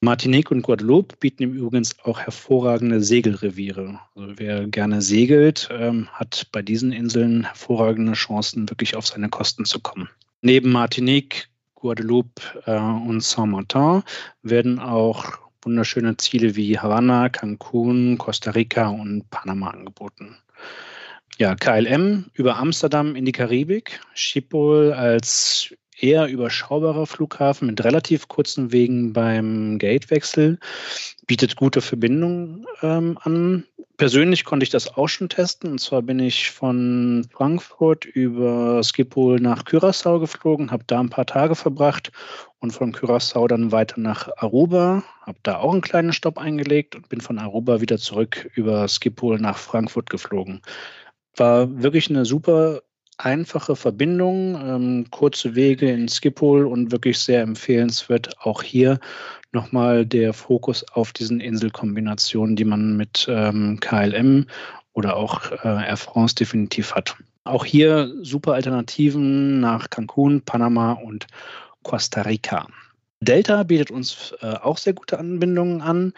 Martinique 0.00 0.52
und 0.52 0.62
Guadeloupe 0.62 1.16
bieten 1.18 1.42
im 1.42 1.54
Übrigen 1.54 1.86
auch 2.04 2.20
hervorragende 2.20 3.02
Segelreviere. 3.02 3.98
Also 4.14 4.34
wer 4.36 4.68
gerne 4.68 5.02
segelt, 5.02 5.68
ähm, 5.72 6.08
hat 6.12 6.46
bei 6.52 6.62
diesen 6.62 6.92
Inseln 6.92 7.44
hervorragende 7.44 8.12
Chancen, 8.12 8.70
wirklich 8.70 8.94
auf 8.94 9.06
seine 9.06 9.28
Kosten 9.28 9.64
zu 9.64 9.80
kommen. 9.80 10.08
Neben 10.40 10.70
Martinique 10.70 11.48
Guadeloupe 11.80 12.42
äh, 12.66 12.76
und 12.76 13.22
Saint-Martin 13.22 14.02
werden 14.42 14.78
auch 14.78 15.38
wunderschöne 15.62 16.16
Ziele 16.16 16.56
wie 16.56 16.78
Havanna, 16.78 17.28
Cancun, 17.28 18.18
Costa 18.18 18.50
Rica 18.50 18.88
und 18.88 19.28
Panama 19.30 19.70
angeboten. 19.70 20.36
Ja, 21.38 21.54
KLM 21.54 22.26
über 22.32 22.56
Amsterdam 22.56 23.14
in 23.14 23.24
die 23.24 23.32
Karibik, 23.32 24.00
Schiphol 24.14 24.92
als 24.92 25.72
eher 26.00 26.26
überschaubarer 26.26 27.06
Flughafen 27.06 27.68
mit 27.68 27.84
relativ 27.84 28.28
kurzen 28.28 28.72
Wegen 28.72 29.12
beim 29.12 29.78
Gatewechsel, 29.78 30.58
bietet 31.26 31.56
gute 31.56 31.80
Verbindungen 31.80 32.66
ähm, 32.82 33.18
an. 33.22 33.64
Persönlich 33.96 34.44
konnte 34.44 34.62
ich 34.62 34.70
das 34.70 34.96
auch 34.96 35.08
schon 35.08 35.28
testen. 35.28 35.72
Und 35.72 35.80
zwar 35.80 36.02
bin 36.02 36.20
ich 36.20 36.52
von 36.52 37.26
Frankfurt 37.32 38.04
über 38.04 38.80
Schiphol 38.84 39.40
nach 39.40 39.64
Curaçao 39.64 40.20
geflogen, 40.20 40.70
habe 40.70 40.84
da 40.86 41.00
ein 41.00 41.10
paar 41.10 41.26
Tage 41.26 41.56
verbracht 41.56 42.12
und 42.60 42.70
von 42.70 42.94
Curaçao 42.94 43.48
dann 43.48 43.72
weiter 43.72 44.00
nach 44.00 44.28
Aruba, 44.36 45.02
habe 45.22 45.38
da 45.42 45.58
auch 45.58 45.72
einen 45.72 45.80
kleinen 45.80 46.12
Stopp 46.12 46.38
eingelegt 46.38 46.94
und 46.94 47.08
bin 47.08 47.20
von 47.20 47.38
Aruba 47.38 47.80
wieder 47.80 47.98
zurück 47.98 48.48
über 48.54 48.86
Schiphol 48.86 49.38
nach 49.40 49.58
Frankfurt 49.58 50.10
geflogen. 50.10 50.62
War 51.36 51.82
wirklich 51.82 52.08
eine 52.08 52.24
super 52.24 52.82
einfache 53.18 53.76
Verbindung, 53.76 54.54
ähm, 54.64 55.06
kurze 55.10 55.54
Wege 55.54 55.90
in 55.90 56.08
Schiphol 56.08 56.66
und 56.66 56.92
wirklich 56.92 57.18
sehr 57.18 57.42
empfehlenswert 57.42 58.40
auch 58.40 58.62
hier 58.62 58.98
nochmal 59.52 60.06
der 60.06 60.32
Fokus 60.32 60.84
auf 60.92 61.12
diesen 61.12 61.40
Inselkombinationen, 61.40 62.56
die 62.56 62.64
man 62.64 62.96
mit 62.96 63.26
ähm, 63.28 63.78
KLM 63.80 64.46
oder 64.92 65.16
auch 65.16 65.50
äh, 65.64 65.86
Air 65.86 65.96
France 65.96 66.34
definitiv 66.34 66.94
hat. 66.94 67.16
Auch 67.44 67.64
hier 67.64 68.12
super 68.22 68.54
Alternativen 68.54 69.60
nach 69.60 69.90
Cancun, 69.90 70.42
Panama 70.42 70.92
und 70.92 71.26
Costa 71.82 72.22
Rica. 72.22 72.66
Delta 73.20 73.62
bietet 73.62 73.90
uns 73.90 74.34
äh, 74.42 74.54
auch 74.54 74.78
sehr 74.78 74.92
gute 74.92 75.18
Anbindungen 75.18 75.80
an 75.80 76.12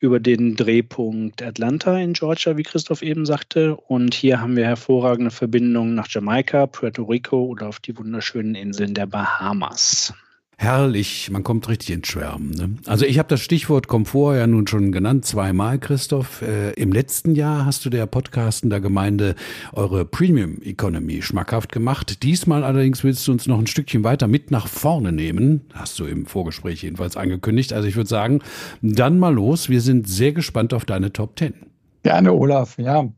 über 0.00 0.18
den 0.18 0.56
Drehpunkt 0.56 1.42
Atlanta 1.42 1.98
in 1.98 2.14
Georgia, 2.14 2.56
wie 2.56 2.62
Christoph 2.62 3.02
eben 3.02 3.26
sagte. 3.26 3.76
Und 3.76 4.14
hier 4.14 4.40
haben 4.40 4.56
wir 4.56 4.64
hervorragende 4.64 5.30
Verbindungen 5.30 5.94
nach 5.94 6.08
Jamaika, 6.08 6.66
Puerto 6.66 7.04
Rico 7.04 7.44
oder 7.44 7.68
auf 7.68 7.80
die 7.80 7.96
wunderschönen 7.96 8.54
Inseln 8.54 8.94
der 8.94 9.06
Bahamas. 9.06 10.14
Herrlich, 10.62 11.30
man 11.30 11.42
kommt 11.42 11.70
richtig 11.70 11.88
ins 11.88 12.08
Schwärmen. 12.08 12.50
Ne? 12.50 12.76
Also 12.84 13.06
ich 13.06 13.18
habe 13.18 13.30
das 13.30 13.40
Stichwort 13.40 13.88
Komfort 13.88 14.36
ja 14.36 14.46
nun 14.46 14.66
schon 14.66 14.92
genannt, 14.92 15.24
zweimal, 15.24 15.78
Christoph. 15.78 16.42
Äh, 16.42 16.72
Im 16.72 16.92
letzten 16.92 17.34
Jahr 17.34 17.64
hast 17.64 17.82
du 17.86 17.88
der 17.88 18.04
Podcasten 18.04 18.68
der 18.68 18.82
Gemeinde 18.82 19.36
eure 19.72 20.04
Premium 20.04 20.60
Economy 20.60 21.22
schmackhaft 21.22 21.72
gemacht. 21.72 22.22
Diesmal 22.22 22.62
allerdings 22.62 23.02
willst 23.02 23.26
du 23.26 23.32
uns 23.32 23.46
noch 23.46 23.58
ein 23.58 23.68
Stückchen 23.68 24.04
weiter 24.04 24.28
mit 24.28 24.50
nach 24.50 24.68
vorne 24.68 25.12
nehmen. 25.12 25.62
Hast 25.72 25.98
du 25.98 26.04
im 26.04 26.26
Vorgespräch 26.26 26.82
jedenfalls 26.82 27.16
angekündigt. 27.16 27.72
Also 27.72 27.88
ich 27.88 27.96
würde 27.96 28.10
sagen, 28.10 28.40
dann 28.82 29.18
mal 29.18 29.32
los. 29.32 29.70
Wir 29.70 29.80
sind 29.80 30.08
sehr 30.08 30.32
gespannt 30.32 30.74
auf 30.74 30.84
deine 30.84 31.10
Top 31.10 31.36
Ten. 31.36 31.54
Gerne, 32.02 32.34
Olaf. 32.34 32.76
Ja, 32.76 33.08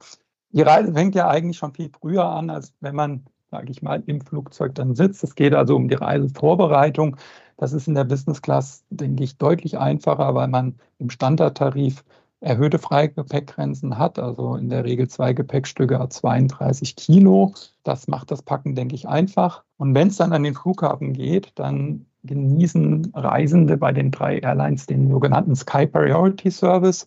die 0.52 0.62
Reise 0.62 0.92
fängt 0.92 1.16
ja 1.16 1.26
eigentlich 1.26 1.56
schon 1.56 1.74
viel 1.74 1.90
früher 1.90 2.24
an, 2.24 2.50
als 2.50 2.72
wenn 2.78 2.94
man 2.94 3.24
sage 3.52 3.70
ich 3.70 3.82
mal, 3.82 4.02
im 4.06 4.20
Flugzeug 4.22 4.74
dann 4.74 4.94
sitzt. 4.94 5.22
Es 5.22 5.34
geht 5.34 5.54
also 5.54 5.76
um 5.76 5.88
die 5.88 5.94
Reisevorbereitung. 5.94 7.16
Das 7.58 7.74
ist 7.74 7.86
in 7.86 7.94
der 7.94 8.04
Business 8.04 8.40
Class, 8.40 8.82
denke 8.88 9.22
ich, 9.22 9.36
deutlich 9.36 9.78
einfacher, 9.78 10.34
weil 10.34 10.48
man 10.48 10.74
im 10.98 11.10
Standardtarif 11.10 12.02
erhöhte 12.40 12.78
Freigepäckgrenzen 12.78 13.98
hat, 13.98 14.18
also 14.18 14.56
in 14.56 14.70
der 14.70 14.84
Regel 14.84 15.06
zwei 15.06 15.32
Gepäckstücke 15.34 16.00
a 16.00 16.08
32 16.08 16.96
Kilo. 16.96 17.52
Das 17.84 18.08
macht 18.08 18.30
das 18.30 18.42
Packen, 18.42 18.74
denke 18.74 18.94
ich, 18.94 19.06
einfach. 19.06 19.62
Und 19.76 19.94
wenn 19.94 20.08
es 20.08 20.16
dann 20.16 20.32
an 20.32 20.42
den 20.42 20.54
Flughafen 20.54 21.12
geht, 21.12 21.52
dann 21.54 22.06
genießen 22.24 23.12
Reisende 23.14 23.76
bei 23.76 23.92
den 23.92 24.10
drei 24.10 24.38
Airlines 24.38 24.86
den 24.86 25.10
sogenannten 25.10 25.54
Sky 25.54 25.86
Priority 25.86 26.50
Service 26.50 27.06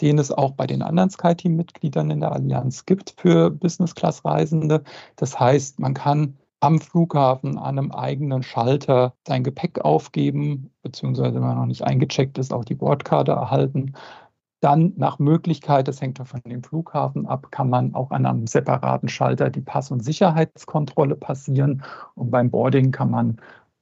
den 0.00 0.18
es 0.18 0.32
auch 0.32 0.52
bei 0.52 0.66
den 0.66 0.82
anderen 0.82 1.10
SkyTeam-Mitgliedern 1.10 2.10
in 2.10 2.20
der 2.20 2.32
Allianz 2.32 2.84
gibt 2.86 3.14
für 3.16 3.50
Business-Class-Reisende. 3.50 4.82
Das 5.16 5.38
heißt, 5.38 5.78
man 5.78 5.94
kann 5.94 6.36
am 6.60 6.80
Flughafen 6.80 7.58
an 7.58 7.78
einem 7.78 7.92
eigenen 7.92 8.42
Schalter 8.42 9.14
sein 9.26 9.44
Gepäck 9.44 9.80
aufgeben, 9.84 10.70
beziehungsweise 10.82 11.34
wenn 11.34 11.42
man 11.42 11.58
noch 11.58 11.66
nicht 11.66 11.84
eingecheckt 11.84 12.38
ist, 12.38 12.52
auch 12.52 12.64
die 12.64 12.74
Bordkarte 12.74 13.32
erhalten. 13.32 13.94
Dann 14.60 14.94
nach 14.96 15.18
Möglichkeit, 15.18 15.88
das 15.88 16.00
hängt 16.00 16.18
von 16.26 16.40
dem 16.46 16.62
Flughafen 16.62 17.26
ab, 17.26 17.48
kann 17.50 17.68
man 17.68 17.94
auch 17.94 18.10
an 18.10 18.24
einem 18.24 18.46
separaten 18.46 19.10
Schalter 19.10 19.50
die 19.50 19.60
Pass- 19.60 19.90
und 19.90 20.02
Sicherheitskontrolle 20.02 21.16
passieren. 21.16 21.82
Und 22.14 22.30
beim 22.30 22.50
Boarding 22.50 22.90
kann 22.90 23.10
man 23.10 23.36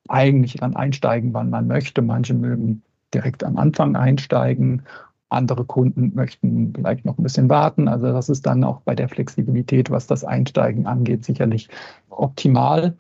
eigentlich 0.09 0.55
dann 0.55 0.75
einsteigen, 0.75 1.33
wann 1.35 1.51
man 1.51 1.69
möchte. 1.69 2.03
Manche 2.03 2.35
mögen 2.35 2.83
direkt 3.15 3.45
am 3.45 3.59
Anfang 3.59 3.95
einsteigen 3.95 4.83
andere 5.33 5.65
Kunden 5.65 6.13
möchten 6.15 6.73
vielleicht 6.75 7.05
noch 7.05 7.19
ein 7.19 7.23
bisschen 7.23 7.49
warten. 7.49 7.89
Also 7.89 8.13
das 8.13 8.29
ist 8.29 8.47
dann 8.47 8.65
auch 8.65 8.81
bei 8.83 8.95
der 8.95 9.09
Flexibilität, 9.09 9.91
was 9.91 10.07
das 10.07 10.25
Einsteigen 10.25 10.87
angeht, 10.87 11.25
sicherlich 11.25 11.69
optimal. 12.11 12.95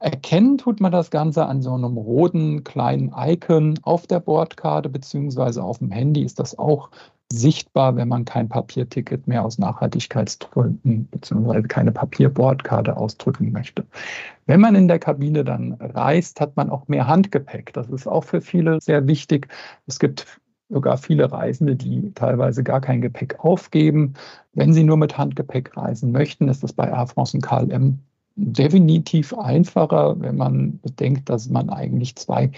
Erkennen 0.00 0.58
tut 0.58 0.80
man 0.80 0.92
das 0.92 1.10
Ganze 1.10 1.46
an 1.46 1.60
so 1.60 1.74
einem 1.74 1.96
roten 1.96 2.62
kleinen 2.62 3.12
Icon 3.16 3.78
auf 3.82 4.06
der 4.06 4.20
Bordkarte 4.20 4.88
beziehungsweise 4.88 5.62
auf 5.62 5.78
dem 5.78 5.90
Handy 5.90 6.22
ist 6.22 6.38
das 6.38 6.56
auch 6.56 6.90
sichtbar, 7.32 7.96
wenn 7.96 8.08
man 8.08 8.24
kein 8.24 8.48
Papierticket 8.48 9.26
mehr 9.26 9.44
aus 9.44 9.58
Nachhaltigkeitsgründen 9.58 11.08
beziehungsweise 11.10 11.66
keine 11.68 11.92
Papierbordkarte 11.92 12.96
ausdrücken 12.96 13.52
möchte. 13.52 13.84
Wenn 14.46 14.60
man 14.60 14.74
in 14.74 14.88
der 14.88 14.98
Kabine 14.98 15.44
dann 15.44 15.74
reist, 15.74 16.40
hat 16.40 16.56
man 16.56 16.70
auch 16.70 16.88
mehr 16.88 17.06
Handgepäck. 17.06 17.72
Das 17.74 17.90
ist 17.90 18.06
auch 18.06 18.24
für 18.24 18.40
viele 18.40 18.80
sehr 18.80 19.06
wichtig. 19.06 19.48
Es 19.86 19.98
gibt 19.98 20.26
sogar 20.68 20.98
viele 20.98 21.30
Reisende, 21.30 21.76
die 21.76 22.12
teilweise 22.14 22.62
gar 22.62 22.80
kein 22.80 23.00
Gepäck 23.00 23.40
aufgeben. 23.40 24.14
Wenn 24.52 24.72
sie 24.72 24.84
nur 24.84 24.96
mit 24.96 25.16
Handgepäck 25.16 25.76
reisen 25.76 26.12
möchten, 26.12 26.48
ist 26.48 26.62
das 26.62 26.72
bei 26.72 26.88
Air 26.88 27.06
France 27.06 27.36
und 27.36 27.42
KLM 27.42 27.98
definitiv 28.36 29.34
einfacher, 29.34 30.20
wenn 30.20 30.36
man 30.36 30.78
bedenkt, 30.80 31.28
dass 31.28 31.48
man 31.48 31.70
eigentlich 31.70 32.16
zwei 32.16 32.52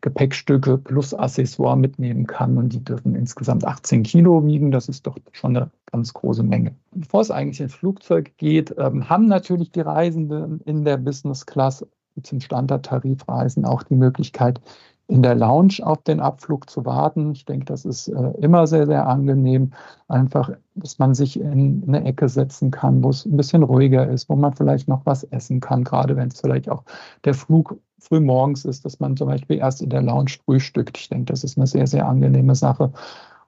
Gepäckstücke 0.00 0.76
plus 0.76 1.14
Accessoire 1.14 1.78
mitnehmen 1.78 2.26
kann 2.26 2.58
und 2.58 2.74
die 2.74 2.84
dürfen 2.84 3.14
insgesamt 3.14 3.64
18 3.64 4.02
Kilo 4.02 4.44
wiegen. 4.46 4.70
Das 4.70 4.88
ist 4.88 5.06
doch 5.06 5.16
schon 5.32 5.56
eine 5.56 5.70
ganz 5.90 6.12
große 6.12 6.42
Menge. 6.42 6.74
Bevor 6.92 7.22
es 7.22 7.30
eigentlich 7.30 7.60
ins 7.60 7.74
Flugzeug 7.74 8.36
geht, 8.36 8.74
ähm, 8.78 9.08
haben 9.08 9.26
natürlich 9.26 9.72
die 9.72 9.80
Reisenden 9.80 10.60
in 10.66 10.84
der 10.84 10.98
Business 10.98 11.46
Class 11.46 11.86
zum 12.22 12.40
Standardtarif 12.40 13.26
reisen 13.26 13.64
auch 13.64 13.82
die 13.82 13.96
Möglichkeit, 13.96 14.60
in 15.06 15.22
der 15.22 15.34
Lounge 15.34 15.78
auf 15.82 16.02
den 16.02 16.20
Abflug 16.20 16.70
zu 16.70 16.84
warten. 16.86 17.32
Ich 17.32 17.44
denke, 17.44 17.66
das 17.66 17.84
ist 17.84 18.08
äh, 18.08 18.30
immer 18.40 18.66
sehr, 18.66 18.86
sehr 18.86 19.06
angenehm. 19.06 19.72
Einfach, 20.08 20.50
dass 20.74 20.98
man 20.98 21.14
sich 21.14 21.38
in 21.38 21.84
eine 21.86 22.04
Ecke 22.04 22.28
setzen 22.28 22.70
kann, 22.70 23.02
wo 23.02 23.10
es 23.10 23.26
ein 23.26 23.36
bisschen 23.36 23.62
ruhiger 23.62 24.08
ist, 24.08 24.28
wo 24.28 24.36
man 24.36 24.54
vielleicht 24.54 24.88
noch 24.88 25.04
was 25.04 25.24
essen 25.24 25.60
kann, 25.60 25.84
gerade 25.84 26.16
wenn 26.16 26.28
es 26.28 26.40
vielleicht 26.40 26.70
auch 26.70 26.84
der 27.24 27.34
Flug 27.34 27.78
früh 27.98 28.20
morgens 28.20 28.64
ist, 28.64 28.84
dass 28.84 29.00
man 29.00 29.16
zum 29.16 29.28
Beispiel 29.28 29.58
erst 29.58 29.82
in 29.82 29.90
der 29.90 30.02
Lounge 30.02 30.32
frühstückt. 30.44 30.98
Ich 30.98 31.08
denke, 31.08 31.32
das 31.32 31.44
ist 31.44 31.56
eine 31.56 31.66
sehr, 31.66 31.86
sehr 31.86 32.06
angenehme 32.06 32.54
Sache. 32.54 32.92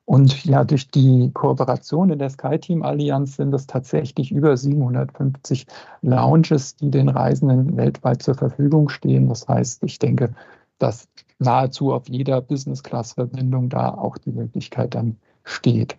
Und 0.07 0.45
ja, 0.45 0.63
durch 0.63 0.89
die 0.89 1.33
Kooperation 1.35 2.11
in 2.11 2.21
der 2.21 2.31
SkyTeam 2.31 2.83
Allianz 2.85 3.37
sind 3.37 3.53
es 3.53 3.67
tatsächlich 3.67 4.31
über 4.31 4.57
750 4.57 5.67
Lounges, 6.03 6.77
die 6.77 6.91
den 6.91 7.09
Reisenden 7.09 7.77
weltweit 7.77 8.23
zur 8.23 8.37
Verfügung 8.37 8.89
stehen. 8.89 9.29
Das 9.29 9.49
heißt, 9.49 9.83
ich 9.83 9.99
denke, 9.99 10.31
dass 10.79 11.09
nahezu 11.39 11.93
auf 11.93 12.09
jeder 12.09 12.41
Business-Class-Verbindung 12.41 13.69
da 13.69 13.91
auch 13.91 14.19
die 14.19 14.33
Möglichkeit 14.33 14.95
dann 14.95 15.17
steht 15.45 15.97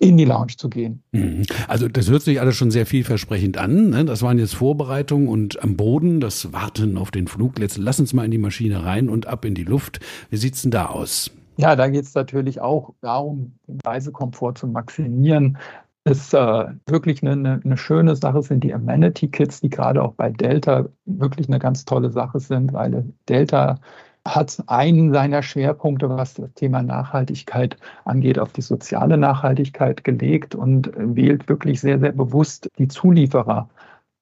in 0.00 0.16
die 0.16 0.24
Lounge 0.24 0.56
zu 0.56 0.68
gehen. 0.68 1.02
Mhm. 1.12 1.42
Also 1.66 1.88
das 1.88 2.08
hört 2.08 2.22
sich 2.22 2.40
alles 2.40 2.56
schon 2.56 2.70
sehr 2.70 2.86
vielversprechend 2.86 3.58
an. 3.58 3.90
Ne? 3.90 4.04
Das 4.04 4.22
waren 4.22 4.38
jetzt 4.38 4.54
Vorbereitungen 4.54 5.28
und 5.28 5.62
am 5.62 5.76
Boden 5.76 6.20
das 6.20 6.52
Warten 6.52 6.96
auf 6.96 7.10
den 7.10 7.26
Flug. 7.26 7.58
Jetzt 7.58 7.78
lass 7.78 7.98
uns 7.98 8.12
mal 8.12 8.24
in 8.24 8.30
die 8.30 8.38
Maschine 8.38 8.84
rein 8.84 9.08
und 9.08 9.26
ab 9.26 9.44
in 9.44 9.54
die 9.54 9.64
Luft. 9.64 10.00
Wie 10.30 10.36
sieht 10.36 10.54
es 10.54 10.62
denn 10.62 10.70
da 10.70 10.86
aus? 10.86 11.32
Ja, 11.56 11.74
da 11.74 11.88
geht 11.88 12.04
es 12.04 12.14
natürlich 12.14 12.60
auch 12.60 12.94
darum, 13.00 13.54
den 13.66 13.80
Reisekomfort 13.84 14.54
zu 14.58 14.68
maximieren. 14.68 15.58
Ist 16.04 16.32
äh, 16.32 16.66
wirklich 16.86 17.22
eine, 17.22 17.60
eine, 17.62 17.76
schöne 17.76 18.14
Sache 18.14 18.42
sind 18.42 18.62
die 18.62 18.72
Amenity 18.72 19.28
Kits, 19.28 19.60
die 19.60 19.68
gerade 19.68 20.02
auch 20.02 20.14
bei 20.14 20.30
Delta 20.30 20.86
wirklich 21.04 21.48
eine 21.48 21.58
ganz 21.58 21.84
tolle 21.84 22.10
Sache 22.10 22.38
sind, 22.38 22.72
weil 22.72 23.04
Delta 23.28 23.80
hat 24.26 24.62
einen 24.66 25.12
seiner 25.12 25.42
Schwerpunkte, 25.42 26.08
was 26.08 26.34
das 26.34 26.52
Thema 26.54 26.82
Nachhaltigkeit 26.82 27.76
angeht, 28.04 28.38
auf 28.38 28.52
die 28.52 28.62
soziale 28.62 29.16
Nachhaltigkeit 29.16 30.04
gelegt 30.04 30.54
und 30.54 30.90
wählt 30.96 31.48
wirklich 31.48 31.80
sehr, 31.80 31.98
sehr 31.98 32.12
bewusst 32.12 32.68
die 32.78 32.88
Zulieferer 32.88 33.68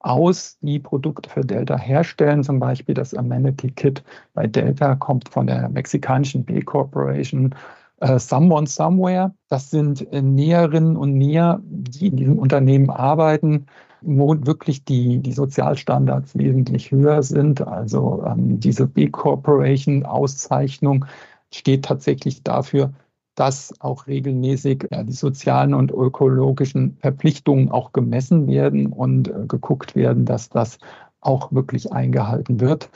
aus, 0.01 0.59
die 0.61 0.79
Produkte 0.79 1.29
für 1.29 1.41
Delta 1.41 1.77
herstellen. 1.77 2.45
Zum 2.45 2.61
Beispiel 2.61 2.95
das 2.95 3.15
Amenity 3.15 3.71
Kit 3.73 4.05
bei 4.35 4.47
Delta 4.47 4.95
kommt 4.95 5.29
von 5.29 5.47
der 5.47 5.69
mexikanischen 5.69 6.45
B 6.45 6.61
Corporation. 6.63 7.55
Uh, 8.03 8.19
Someone 8.19 8.67
Somewhere, 8.67 9.35
das 9.49 9.71
sind 9.71 10.13
äh, 10.13 10.21
Näherinnen 10.21 10.99
und 10.99 11.15
Näher, 11.15 11.61
die 11.63 12.09
in 12.09 12.17
diesem 12.17 12.39
Unternehmen 12.39 12.91
arbeiten, 12.91 13.67
wo 14.03 14.35
wirklich 14.47 14.85
die, 14.85 15.19
die 15.19 15.33
Sozialstandards 15.33 16.37
wesentlich 16.37 16.91
höher 16.91 17.23
sind. 17.23 17.67
Also 17.67 18.25
ähm, 18.27 18.61
diese 18.61 18.87
B 18.87 19.09
Corporation 19.09 20.05
Auszeichnung 20.05 21.05
steht 21.53 21.85
tatsächlich 21.85 22.43
dafür, 22.43 22.93
dass 23.37 23.75
auch 23.81 24.07
regelmäßig 24.07 24.89
ja, 24.91 25.03
die 25.03 25.13
sozialen 25.13 25.75
und 25.75 25.93
ökologischen 25.93 26.97
Verpflichtungen 27.01 27.71
auch 27.71 27.93
gemessen 27.93 28.47
werden 28.47 28.87
und 28.87 29.29
äh, 29.29 29.47
geguckt 29.47 29.95
werden, 29.95 30.25
dass 30.25 30.49
das 30.49 30.79
auch 31.21 31.53
wirklich 31.53 31.93
eingehalten 31.93 32.61
wird. 32.61 32.91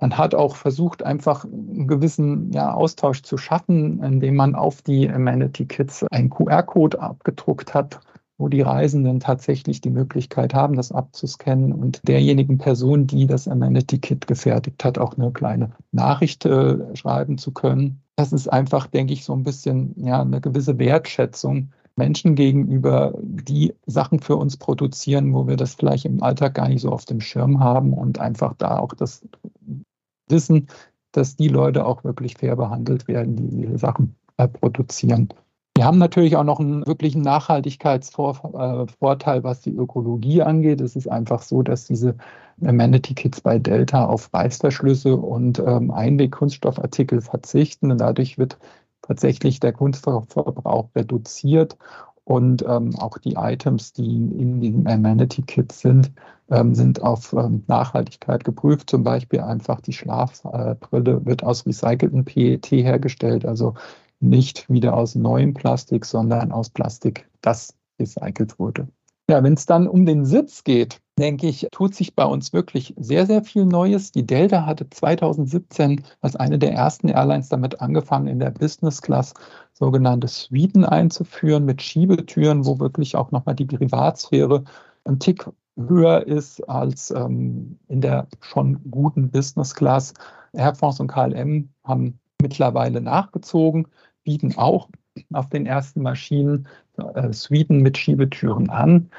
Man 0.00 0.18
hat 0.18 0.34
auch 0.34 0.56
versucht, 0.56 1.02
einfach 1.02 1.44
einen 1.44 1.86
gewissen 1.86 2.52
ja, 2.52 2.74
Austausch 2.74 3.22
zu 3.22 3.38
schaffen, 3.38 4.02
indem 4.02 4.36
man 4.36 4.54
auf 4.54 4.82
die 4.82 5.08
Amenity 5.08 5.64
Kits 5.66 6.04
einen 6.10 6.30
QR-Code 6.30 7.00
abgedruckt 7.00 7.72
hat, 7.72 8.00
wo 8.38 8.48
die 8.48 8.62
Reisenden 8.62 9.20
tatsächlich 9.20 9.80
die 9.80 9.90
Möglichkeit 9.90 10.54
haben, 10.54 10.76
das 10.76 10.92
abzuscannen 10.92 11.72
und 11.72 12.06
derjenigen 12.06 12.58
Person, 12.58 13.06
die 13.06 13.26
das 13.26 13.46
Amenity 13.46 13.98
Kit 13.98 14.26
gefertigt 14.26 14.84
hat, 14.84 14.98
auch 14.98 15.16
eine 15.16 15.30
kleine 15.30 15.70
Nachricht 15.92 16.44
äh, 16.44 16.96
schreiben 16.96 17.38
zu 17.38 17.52
können 17.52 18.00
das 18.16 18.32
ist 18.32 18.48
einfach, 18.48 18.86
denke 18.86 19.12
ich, 19.12 19.24
so 19.24 19.32
ein 19.32 19.42
bisschen 19.42 19.94
ja, 19.96 20.20
eine 20.20 20.40
gewisse 20.40 20.78
Wertschätzung 20.78 21.72
Menschen 21.96 22.34
gegenüber, 22.34 23.14
die 23.22 23.72
Sachen 23.86 24.18
für 24.18 24.36
uns 24.36 24.56
produzieren, 24.56 25.32
wo 25.32 25.46
wir 25.46 25.56
das 25.56 25.74
vielleicht 25.74 26.04
im 26.04 26.22
Alltag 26.22 26.54
gar 26.54 26.68
nicht 26.68 26.80
so 26.80 26.90
auf 26.90 27.04
dem 27.04 27.20
Schirm 27.20 27.60
haben 27.60 27.92
und 27.92 28.18
einfach 28.18 28.54
da 28.58 28.78
auch 28.78 28.94
das 28.94 29.26
Wissen, 30.28 30.68
dass 31.12 31.36
die 31.36 31.48
Leute 31.48 31.86
auch 31.86 32.02
wirklich 32.02 32.36
fair 32.36 32.56
behandelt 32.56 33.06
werden, 33.06 33.36
die 33.36 33.48
diese 33.48 33.78
Sachen 33.78 34.16
äh, 34.36 34.48
produzieren. 34.48 35.28
Wir 35.76 35.86
haben 35.86 35.98
natürlich 35.98 36.36
auch 36.36 36.44
noch 36.44 36.60
einen 36.60 36.86
wirklichen 36.86 37.22
Nachhaltigkeitsvorteil, 37.22 39.42
was 39.42 39.60
die 39.60 39.74
Ökologie 39.74 40.42
angeht. 40.42 40.80
Es 40.80 40.94
ist 40.94 41.10
einfach 41.10 41.42
so, 41.42 41.64
dass 41.64 41.84
diese 41.84 42.14
Amenity 42.64 43.14
Kits 43.14 43.40
bei 43.40 43.58
Delta 43.58 44.06
auf 44.06 44.32
Reißverschlüsse 44.32 45.16
und 45.16 45.58
ähm, 45.58 45.90
Einweg-Kunststoffartikel 45.90 47.20
verzichten. 47.20 47.90
Und 47.90 47.98
dadurch 47.98 48.38
wird 48.38 48.56
tatsächlich 49.02 49.58
der 49.58 49.72
Kunststoffverbrauch 49.72 50.90
reduziert 50.94 51.76
und 52.22 52.64
ähm, 52.66 52.94
auch 52.98 53.18
die 53.18 53.34
Items, 53.34 53.92
die 53.92 54.04
in 54.04 54.60
diesem 54.60 54.86
Amenity 54.86 55.42
Kit 55.42 55.72
sind, 55.72 56.12
ähm, 56.50 56.74
sind 56.74 57.02
auf 57.02 57.32
ähm, 57.32 57.64
Nachhaltigkeit 57.66 58.44
geprüft. 58.44 58.90
Zum 58.90 59.02
Beispiel 59.02 59.40
einfach 59.40 59.80
die 59.80 59.92
Schlafbrille 59.92 61.26
wird 61.26 61.42
aus 61.42 61.66
recyceltem 61.66 62.24
PET 62.24 62.70
hergestellt, 62.70 63.44
also 63.44 63.74
nicht 64.28 64.68
wieder 64.68 64.96
aus 64.96 65.14
neuem 65.14 65.54
Plastik, 65.54 66.04
sondern 66.04 66.52
aus 66.52 66.70
Plastik, 66.70 67.28
das 67.40 67.74
recycelt 67.98 68.58
wurde. 68.58 68.88
Ja, 69.30 69.42
wenn 69.42 69.54
es 69.54 69.64
dann 69.64 69.88
um 69.88 70.04
den 70.04 70.26
Sitz 70.26 70.64
geht, 70.64 71.00
denke 71.18 71.46
ich, 71.46 71.68
tut 71.72 71.94
sich 71.94 72.14
bei 72.14 72.26
uns 72.26 72.52
wirklich 72.52 72.92
sehr, 72.98 73.24
sehr 73.24 73.42
viel 73.42 73.64
Neues. 73.64 74.12
Die 74.12 74.26
Delta 74.26 74.66
hatte 74.66 74.90
2017 74.90 76.04
als 76.20 76.36
eine 76.36 76.58
der 76.58 76.72
ersten 76.72 77.08
Airlines 77.08 77.48
damit 77.48 77.80
angefangen, 77.80 78.26
in 78.26 78.38
der 78.38 78.50
Business 78.50 79.00
Class 79.00 79.32
sogenannte 79.72 80.28
Suiten 80.28 80.84
einzuführen 80.84 81.64
mit 81.64 81.80
Schiebetüren, 81.80 82.66
wo 82.66 82.78
wirklich 82.80 83.16
auch 83.16 83.30
nochmal 83.30 83.54
die 83.54 83.64
Privatsphäre 83.64 84.64
ein 85.04 85.18
Tick 85.18 85.48
höher 85.76 86.26
ist 86.26 86.60
als 86.68 87.10
ähm, 87.10 87.78
in 87.88 88.02
der 88.02 88.26
schon 88.40 88.78
guten 88.90 89.30
Business 89.30 89.74
Class. 89.74 90.12
Air 90.52 90.74
France 90.74 91.00
und 91.02 91.08
KLM 91.08 91.70
haben 91.84 92.20
mittlerweile 92.42 93.00
nachgezogen 93.00 93.88
bieten 94.24 94.56
auch 94.56 94.88
auf 95.32 95.48
den 95.48 95.66
ersten 95.66 96.02
Maschinen 96.02 96.66
äh, 96.96 97.32
Suiten 97.32 97.80
mit 97.80 97.96
Schiebetüren 97.96 98.70
an. 98.70 99.10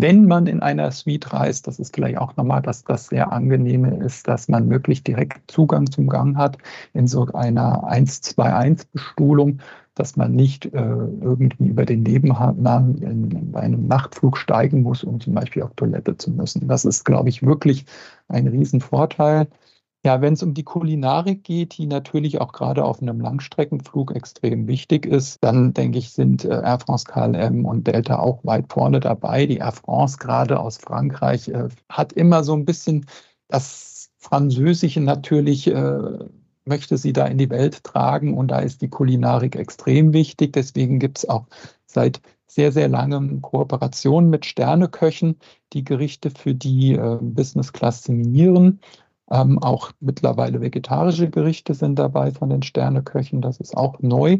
Wenn 0.00 0.26
man 0.26 0.46
in 0.46 0.62
einer 0.62 0.92
Suite 0.92 1.32
reist, 1.32 1.66
das 1.66 1.80
ist 1.80 1.96
vielleicht 1.96 2.18
auch 2.18 2.36
nochmal, 2.36 2.62
dass 2.62 2.84
das 2.84 3.08
sehr 3.08 3.32
angenehme 3.32 3.96
ist, 3.96 4.28
dass 4.28 4.46
man 4.46 4.70
wirklich 4.70 5.02
direkt 5.02 5.50
Zugang 5.50 5.90
zum 5.90 6.08
Gang 6.08 6.36
hat 6.36 6.56
in 6.94 7.08
so 7.08 7.26
einer 7.32 7.82
1-2-1-Bestuhlung, 7.82 9.58
dass 9.96 10.14
man 10.14 10.36
nicht 10.36 10.66
äh, 10.66 10.68
irgendwie 10.78 11.66
über 11.66 11.84
den 11.84 12.04
Nebennamen 12.04 13.02
in, 13.02 13.50
bei 13.50 13.58
einem 13.58 13.88
Nachtflug 13.88 14.38
steigen 14.38 14.82
muss, 14.82 15.02
um 15.02 15.20
zum 15.20 15.34
Beispiel 15.34 15.64
auf 15.64 15.74
Toilette 15.74 16.16
zu 16.16 16.30
müssen. 16.30 16.68
Das 16.68 16.84
ist, 16.84 17.04
glaube 17.04 17.28
ich, 17.28 17.42
wirklich 17.42 17.84
ein 18.28 18.46
Riesenvorteil. 18.46 19.48
Ja, 20.04 20.20
wenn 20.20 20.34
es 20.34 20.44
um 20.44 20.54
die 20.54 20.62
Kulinarik 20.62 21.42
geht, 21.42 21.76
die 21.76 21.86
natürlich 21.86 22.40
auch 22.40 22.52
gerade 22.52 22.84
auf 22.84 23.02
einem 23.02 23.20
Langstreckenflug 23.20 24.14
extrem 24.14 24.68
wichtig 24.68 25.04
ist, 25.06 25.42
dann 25.42 25.74
denke 25.74 25.98
ich, 25.98 26.10
sind 26.10 26.44
äh, 26.44 26.50
Air 26.50 26.78
France, 26.78 27.04
KLM 27.04 27.64
und 27.64 27.86
Delta 27.88 28.18
auch 28.20 28.44
weit 28.44 28.72
vorne 28.72 29.00
dabei. 29.00 29.46
Die 29.46 29.56
Air 29.56 29.72
France 29.72 30.18
gerade 30.18 30.60
aus 30.60 30.78
Frankreich 30.78 31.48
äh, 31.48 31.68
hat 31.88 32.12
immer 32.12 32.44
so 32.44 32.54
ein 32.54 32.64
bisschen 32.64 33.06
das 33.48 34.10
Französische 34.18 35.00
natürlich, 35.00 35.66
äh, 35.66 35.98
möchte 36.64 36.96
sie 36.96 37.12
da 37.12 37.26
in 37.26 37.38
die 37.38 37.50
Welt 37.50 37.82
tragen 37.82 38.38
und 38.38 38.48
da 38.48 38.60
ist 38.60 38.82
die 38.82 38.88
Kulinarik 38.88 39.56
extrem 39.56 40.12
wichtig. 40.12 40.52
Deswegen 40.52 41.00
gibt 41.00 41.18
es 41.18 41.28
auch 41.28 41.46
seit 41.86 42.20
sehr, 42.46 42.70
sehr 42.70 42.88
langem 42.88 43.42
Kooperationen 43.42 44.30
mit 44.30 44.46
Sterneköchen, 44.46 45.36
die 45.72 45.84
Gerichte 45.84 46.30
für 46.30 46.54
die 46.54 46.98
Business 47.20 47.72
Class 47.72 48.04
signieren. 48.04 48.80
Ähm, 49.30 49.58
auch 49.58 49.92
mittlerweile 50.00 50.60
vegetarische 50.60 51.28
Gerichte 51.28 51.74
sind 51.74 51.98
dabei 51.98 52.30
von 52.30 52.50
den 52.50 52.62
Sterneköchen. 52.62 53.40
Das 53.42 53.60
ist 53.60 53.76
auch 53.76 54.00
neu. 54.00 54.38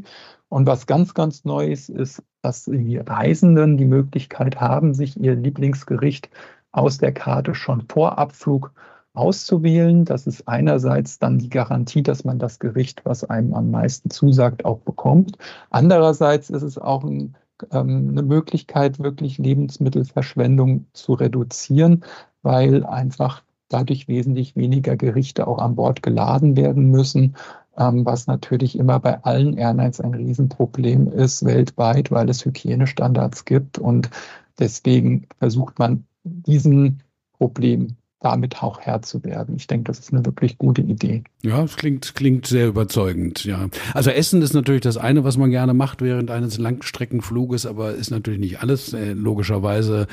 Und 0.49 0.67
was 0.67 0.87
ganz, 0.87 1.15
ganz 1.15 1.45
neu 1.45 1.67
ist, 1.67 1.91
ist, 1.91 2.23
dass 2.43 2.65
die 2.65 2.97
Reisenden 2.97 3.77
die 3.77 3.85
Möglichkeit 3.85 4.61
haben, 4.61 4.95
sich 4.95 5.19
ihr 5.21 5.35
Lieblingsgericht 5.35 6.31
aus 6.73 6.99
der 6.99 7.13
Karte 7.13 7.55
schon 7.55 7.85
vor 7.89 8.19
Abflug 8.19 8.73
auszuwählen. 9.13 10.05
Das 10.05 10.27
ist 10.27 10.47
einerseits 10.49 11.19
dann 11.19 11.39
die 11.39 11.51
Garantie, 11.51 12.03
dass 12.03 12.25
man 12.25 12.39
das 12.39 12.59
Gericht, 12.59 13.05
was 13.05 13.25
einem 13.25 13.55
am 13.55 13.71
meisten 13.71 14.11
zusagt, 14.11 14.65
auch 14.65 14.79
bekommt. 14.79 15.37
Andererseits 15.71 16.51
ist 16.51 16.63
es 16.63 16.79
auch 16.79 17.05
ein 17.05 17.37
ähm, 17.73 18.09
eine 18.11 18.23
Möglichkeit, 18.23 18.99
wirklich 18.99 19.39
Lebensmittelverschwendung 19.39 20.87
zu 20.93 21.15
reduzieren, 21.15 22.05
weil 22.43 22.85
einfach 22.85 23.43
dadurch 23.69 24.09
wesentlich 24.09 24.57
weniger 24.57 24.97
Gerichte 24.97 25.47
auch 25.47 25.59
an 25.59 25.77
Bord 25.77 26.03
geladen 26.03 26.57
werden 26.57 26.91
müssen, 26.91 27.35
ähm, 27.77 28.05
was 28.05 28.27
natürlich 28.27 28.79
immer 28.79 28.99
bei 28.99 29.23
allen 29.25 29.57
Airlines 29.57 30.01
ein 30.01 30.15
Riesenproblem 30.15 31.13
ist 31.13 31.45
weltweit, 31.45 32.11
weil 32.11 32.29
es 32.29 32.45
Hygienestandards 32.45 33.45
gibt 33.45 33.79
und 33.79 34.11
deswegen 34.59 35.27
versucht 35.39 35.79
man 35.79 36.05
diesem 36.25 36.99
Problem 37.39 37.97
damit 38.21 38.63
auch 38.63 38.81
Herr 38.81 39.03
zu 39.03 39.23
werden. 39.23 39.55
Ich 39.57 39.69
denke, 39.69 39.85
das 39.85 40.01
ist 40.01 40.13
eine 40.13 40.27
wirklich 40.27 40.59
gute 40.59 40.83
Idee. 40.83 41.23
Ja, 41.43 41.63
es 41.63 41.77
klingt, 41.77 42.17
klingt 42.17 42.47
sehr 42.47 42.67
überzeugend, 42.67 43.45
ja. 43.45 43.69
Also 43.95 44.11
Essen 44.11 44.43
ist 44.43 44.55
natürlich 44.55 44.81
das 44.81 44.97
eine, 44.97 45.23
was 45.23 45.37
man 45.37 45.51
gerne 45.51 45.73
macht 45.73 46.03
während 46.03 46.31
eines 46.33 46.59
Langstreckenfluges, 46.59 47.65
aber 47.65 47.95
ist 47.95 48.11
natürlich 48.11 48.41
nicht 48.41 48.61
alles. 48.61 48.93
Äh, 48.93 49.13
logischerweise 49.13 50.09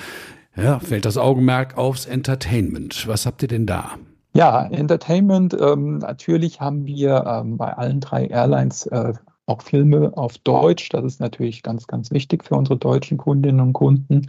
ja, 0.56 0.80
fällt 0.80 1.06
das 1.06 1.18
Augenmerk 1.18 1.78
aufs 1.78 2.06
Entertainment. 2.06 3.08
Was 3.08 3.26
habt 3.26 3.42
ihr 3.42 3.48
denn 3.48 3.66
da? 3.66 3.92
Ja, 4.34 4.66
Entertainment, 4.66 5.56
ähm, 5.60 6.00
natürlich 6.00 6.60
haben 6.60 6.86
wir 6.86 7.24
ähm, 7.26 7.58
bei 7.58 7.74
allen 7.74 8.02
drei 8.02 8.28
Airlines 8.28 8.86
äh, 8.88 9.14
auch 9.46 9.62
Filme 9.62 10.12
auf 10.18 10.38
Deutsch. 10.40 10.90
Das 10.90 11.06
ist 11.06 11.20
natürlich 11.20 11.64
ganz, 11.64 11.88
ganz 11.88 12.12
wichtig 12.12 12.44
für 12.44 12.56
unsere 12.56 12.78
deutschen 12.78 13.18
Kundinnen 13.18 13.62
und 13.62 13.74
Kunden. 13.74 14.28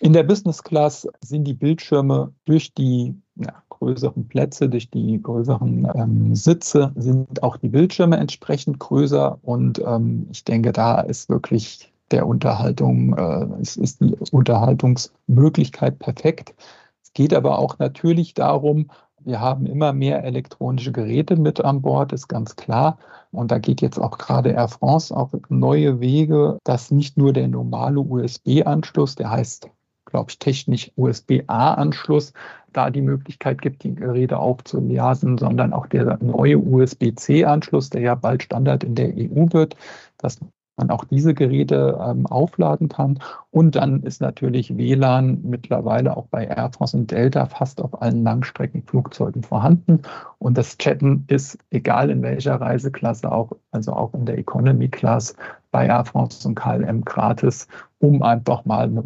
In 0.00 0.12
der 0.12 0.22
Business 0.22 0.62
Class 0.62 1.08
sind 1.20 1.44
die 1.44 1.54
Bildschirme 1.54 2.32
durch 2.44 2.72
die 2.74 3.14
ja, 3.36 3.62
größeren 3.70 4.28
Plätze, 4.28 4.68
durch 4.68 4.90
die 4.90 5.20
größeren 5.22 5.88
ähm, 5.94 6.34
Sitze, 6.34 6.92
sind 6.96 7.42
auch 7.42 7.56
die 7.56 7.68
Bildschirme 7.68 8.16
entsprechend 8.16 8.78
größer. 8.78 9.38
Und 9.42 9.80
ähm, 9.86 10.28
ich 10.30 10.44
denke, 10.44 10.72
da 10.72 11.00
ist 11.00 11.28
wirklich 11.28 11.92
der 12.10 12.26
Unterhaltung, 12.26 13.16
äh, 13.16 13.46
es 13.60 13.76
ist 13.76 14.00
die 14.00 14.14
Unterhaltungsmöglichkeit 14.30 15.98
perfekt. 15.98 16.54
Es 17.02 17.12
geht 17.12 17.34
aber 17.34 17.58
auch 17.58 17.78
natürlich 17.78 18.34
darum, 18.34 18.90
wir 19.26 19.40
haben 19.40 19.66
immer 19.66 19.92
mehr 19.92 20.22
elektronische 20.22 20.92
Geräte 20.92 21.34
mit 21.34 21.60
an 21.60 21.82
Bord, 21.82 22.12
ist 22.12 22.28
ganz 22.28 22.54
klar. 22.54 22.98
Und 23.32 23.50
da 23.50 23.58
geht 23.58 23.82
jetzt 23.82 23.98
auch 23.98 24.18
gerade 24.18 24.50
Air 24.50 24.68
France 24.68 25.14
auf 25.14 25.30
neue 25.48 25.98
Wege, 25.98 26.58
dass 26.62 26.92
nicht 26.92 27.16
nur 27.16 27.32
der 27.32 27.48
normale 27.48 27.98
USB-Anschluss, 27.98 29.16
der 29.16 29.30
heißt, 29.30 29.68
glaube 30.04 30.30
ich, 30.30 30.38
technisch 30.38 30.92
USB-A-Anschluss, 30.94 32.32
da 32.72 32.90
die 32.90 33.02
Möglichkeit 33.02 33.60
gibt, 33.62 33.82
die 33.82 33.96
Geräte 33.96 34.38
aufzuladen, 34.38 35.38
sondern 35.38 35.72
auch 35.72 35.86
der 35.86 36.18
neue 36.22 36.58
USB-C-Anschluss, 36.58 37.90
der 37.90 38.02
ja 38.02 38.14
bald 38.14 38.44
Standard 38.44 38.84
in 38.84 38.94
der 38.94 39.08
EU 39.08 39.46
wird, 39.50 39.76
dass 40.18 40.38
man 40.76 40.90
auch 40.90 41.04
diese 41.04 41.34
Geräte 41.34 41.98
ähm, 42.00 42.26
aufladen 42.26 42.88
kann. 42.88 43.18
Und 43.50 43.76
dann 43.76 44.02
ist 44.02 44.20
natürlich 44.20 44.76
WLAN 44.76 45.40
mittlerweile 45.42 46.16
auch 46.16 46.26
bei 46.26 46.44
Air 46.44 46.70
France 46.72 46.96
und 46.96 47.10
Delta 47.10 47.46
fast 47.46 47.80
auf 47.80 48.00
allen 48.02 48.22
Langstreckenflugzeugen 48.22 49.42
vorhanden. 49.42 50.02
Und 50.38 50.58
das 50.58 50.76
Chatten 50.78 51.24
ist 51.28 51.58
egal 51.70 52.10
in 52.10 52.22
welcher 52.22 52.60
Reiseklasse, 52.60 53.32
auch, 53.32 53.52
also 53.70 53.92
auch 53.92 54.12
in 54.14 54.26
der 54.26 54.38
Economy 54.38 54.88
Class 54.88 55.34
bei 55.70 55.86
Air 55.86 56.04
France 56.04 56.46
und 56.46 56.54
KLM 56.54 57.04
gratis, 57.04 57.68
um 57.98 58.22
einfach 58.22 58.64
mal 58.64 58.84
eine, 58.84 59.04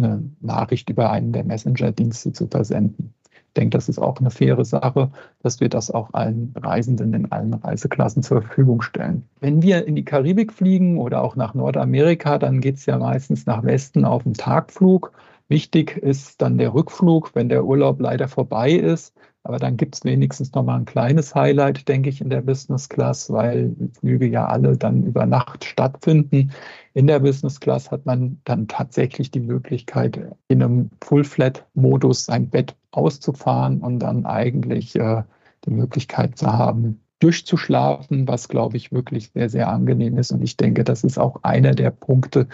eine 0.00 0.30
Nachricht 0.40 0.90
über 0.90 1.10
einen 1.10 1.32
der 1.32 1.44
Messenger-Dienste 1.44 2.32
zu 2.32 2.48
versenden 2.48 3.13
denke, 3.54 3.76
das 3.76 3.88
ist 3.88 3.98
auch 3.98 4.18
eine 4.18 4.30
faire 4.30 4.64
Sache, 4.64 5.10
dass 5.42 5.60
wir 5.60 5.68
das 5.68 5.90
auch 5.90 6.10
allen 6.12 6.54
Reisenden 6.56 7.14
in 7.14 7.32
allen 7.32 7.54
Reiseklassen 7.54 8.22
zur 8.22 8.42
Verfügung 8.42 8.82
stellen. 8.82 9.24
Wenn 9.40 9.62
wir 9.62 9.86
in 9.86 9.94
die 9.94 10.04
Karibik 10.04 10.52
fliegen 10.52 10.98
oder 10.98 11.22
auch 11.22 11.36
nach 11.36 11.54
Nordamerika, 11.54 12.38
dann 12.38 12.60
geht 12.60 12.76
es 12.76 12.86
ja 12.86 12.98
meistens 12.98 13.46
nach 13.46 13.64
Westen 13.64 14.04
auf 14.04 14.24
den 14.24 14.34
Tagflug. 14.34 15.12
Wichtig 15.48 15.96
ist 15.96 16.40
dann 16.40 16.58
der 16.58 16.74
Rückflug, 16.74 17.34
wenn 17.34 17.48
der 17.48 17.64
Urlaub 17.64 18.00
leider 18.00 18.28
vorbei 18.28 18.72
ist. 18.72 19.14
Aber 19.46 19.58
dann 19.58 19.76
gibt 19.76 19.94
es 19.94 20.04
wenigstens 20.04 20.54
noch 20.54 20.62
mal 20.64 20.76
ein 20.76 20.86
kleines 20.86 21.34
Highlight, 21.34 21.86
denke 21.86 22.08
ich, 22.08 22.22
in 22.22 22.30
der 22.30 22.40
Business 22.40 22.88
Class, 22.88 23.30
weil 23.30 23.76
Flüge 24.00 24.26
ja 24.26 24.46
alle 24.46 24.78
dann 24.78 25.02
über 25.02 25.26
Nacht 25.26 25.66
stattfinden. 25.66 26.50
In 26.94 27.06
der 27.06 27.20
Business 27.20 27.60
Class 27.60 27.90
hat 27.90 28.06
man 28.06 28.40
dann 28.44 28.68
tatsächlich 28.68 29.30
die 29.30 29.40
Möglichkeit, 29.40 30.34
in 30.48 30.62
einem 30.62 30.90
Full-Flat-Modus 31.02 32.24
sein 32.24 32.48
Bett 32.48 32.74
auszufahren 32.92 33.82
und 33.82 33.98
dann 33.98 34.24
eigentlich 34.24 34.96
äh, 34.96 35.22
die 35.66 35.72
Möglichkeit 35.72 36.38
zu 36.38 36.50
haben, 36.50 37.00
durchzuschlafen, 37.18 38.26
was, 38.26 38.48
glaube 38.48 38.78
ich, 38.78 38.92
wirklich 38.92 39.30
sehr, 39.34 39.50
sehr 39.50 39.68
angenehm 39.68 40.16
ist. 40.16 40.32
Und 40.32 40.40
ich 40.40 40.56
denke, 40.56 40.84
das 40.84 41.04
ist 41.04 41.18
auch 41.18 41.42
einer 41.42 41.74
der 41.74 41.90
Punkte, 41.90 42.48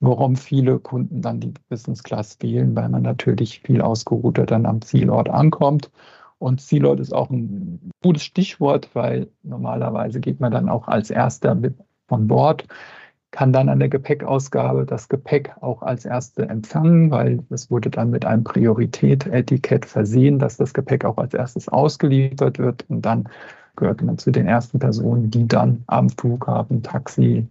warum 0.00 0.36
viele 0.36 0.80
Kunden 0.80 1.22
dann 1.22 1.40
die 1.40 1.54
Business 1.70 2.02
Class 2.02 2.36
wählen, 2.42 2.76
weil 2.76 2.90
man 2.90 3.02
natürlich 3.02 3.60
viel 3.60 3.80
ausgeruhter 3.80 4.44
dann 4.44 4.66
am 4.66 4.82
Zielort 4.82 5.30
ankommt 5.30 5.90
und 6.38 6.60
Zielort 6.60 7.00
ist 7.00 7.14
auch 7.14 7.30
ein 7.30 7.90
gutes 8.02 8.24
Stichwort, 8.24 8.90
weil 8.94 9.28
normalerweise 9.42 10.20
geht 10.20 10.40
man 10.40 10.52
dann 10.52 10.68
auch 10.68 10.88
als 10.88 11.10
Erster 11.10 11.54
mit 11.54 11.74
von 12.08 12.28
Bord, 12.28 12.66
kann 13.30 13.52
dann 13.52 13.68
an 13.68 13.80
der 13.80 13.88
Gepäckausgabe 13.88 14.86
das 14.86 15.08
Gepäck 15.08 15.54
auch 15.60 15.82
als 15.82 16.04
Erste 16.04 16.48
empfangen, 16.48 17.10
weil 17.10 17.40
es 17.50 17.70
wurde 17.70 17.90
dann 17.90 18.10
mit 18.10 18.24
einem 18.24 18.44
Priorität-Etikett 18.44 19.84
versehen, 19.84 20.38
dass 20.38 20.56
das 20.56 20.72
Gepäck 20.72 21.04
auch 21.04 21.18
als 21.18 21.34
erstes 21.34 21.68
ausgeliefert 21.68 22.58
wird 22.58 22.84
und 22.88 23.02
dann 23.02 23.28
gehört 23.76 24.02
man 24.02 24.16
zu 24.18 24.30
den 24.30 24.46
ersten 24.46 24.78
Personen, 24.78 25.30
die 25.30 25.46
dann 25.46 25.84
am 25.86 26.08
Flughafen 26.08 26.82
Taxi 26.82 27.46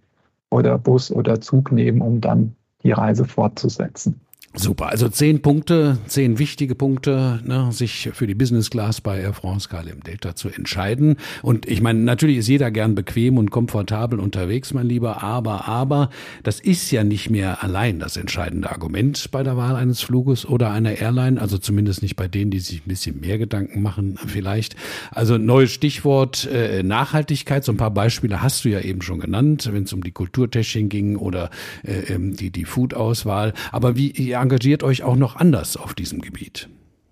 oder 0.49 0.77
Bus 0.77 1.11
oder 1.11 1.39
Zug 1.39 1.71
nehmen, 1.71 2.01
um 2.01 2.19
dann 2.19 2.55
die 2.81 2.91
Reise 2.91 3.25
fortzusetzen. 3.25 4.19
Super, 4.57 4.87
also 4.87 5.09
zehn 5.09 5.41
Punkte, 5.41 5.97
zehn 6.07 6.39
wichtige 6.39 6.75
Punkte, 6.75 7.41
ne, 7.43 7.71
sich 7.73 8.09
für 8.13 8.25
die 8.25 8.35
Business 8.35 8.69
Class 8.69 9.01
bei 9.01 9.19
Air 9.19 9.33
France 9.33 9.67
KLM 9.67 10.01
Delta 10.01 10.33
zu 10.35 10.47
entscheiden. 10.47 11.17
Und 11.41 11.67
ich 11.67 11.81
meine, 11.81 11.99
natürlich 11.99 12.37
ist 12.37 12.47
jeder 12.47 12.71
gern 12.71 12.95
bequem 12.95 13.37
und 13.37 13.51
komfortabel 13.51 14.17
unterwegs, 14.17 14.73
mein 14.73 14.87
Lieber, 14.87 15.21
aber, 15.23 15.67
aber, 15.67 16.09
das 16.43 16.61
ist 16.61 16.89
ja 16.91 17.03
nicht 17.03 17.29
mehr 17.29 17.63
allein 17.63 17.99
das 17.99 18.15
entscheidende 18.15 18.71
Argument 18.71 19.29
bei 19.31 19.43
der 19.43 19.57
Wahl 19.57 19.75
eines 19.75 20.01
Fluges 20.01 20.45
oder 20.45 20.71
einer 20.71 20.99
Airline, 20.99 21.41
also 21.41 21.57
zumindest 21.57 22.01
nicht 22.01 22.15
bei 22.15 22.29
denen, 22.29 22.49
die 22.49 22.59
sich 22.59 22.85
ein 22.85 22.87
bisschen 22.89 23.19
mehr 23.19 23.37
Gedanken 23.37 23.81
machen, 23.81 24.17
vielleicht. 24.25 24.77
Also 25.11 25.37
neues 25.37 25.73
Stichwort 25.73 26.45
äh, 26.45 26.81
Nachhaltigkeit, 26.81 27.65
so 27.65 27.73
ein 27.73 27.77
paar 27.77 27.91
Beispiele 27.91 28.41
hast 28.41 28.63
du 28.63 28.69
ja 28.69 28.79
eben 28.79 29.01
schon 29.01 29.19
genannt, 29.19 29.69
wenn 29.71 29.83
es 29.83 29.91
um 29.91 30.01
die 30.01 30.11
Kulturtechnik 30.11 30.89
ging 30.89 31.15
oder 31.17 31.49
äh, 31.83 32.13
ähm, 32.13 32.37
die, 32.37 32.51
die 32.51 32.63
Food-Auswahl. 32.63 33.53
Aber 33.73 33.97
wie, 33.97 34.13
ja, 34.21 34.44
engagiert 34.45 34.83
euch 34.83 35.01
auch 35.01 35.15
noch 35.15 35.35
anders 35.35 35.75
auf 35.75 35.95
diesem 35.95 36.21
Gebiet. 36.21 36.69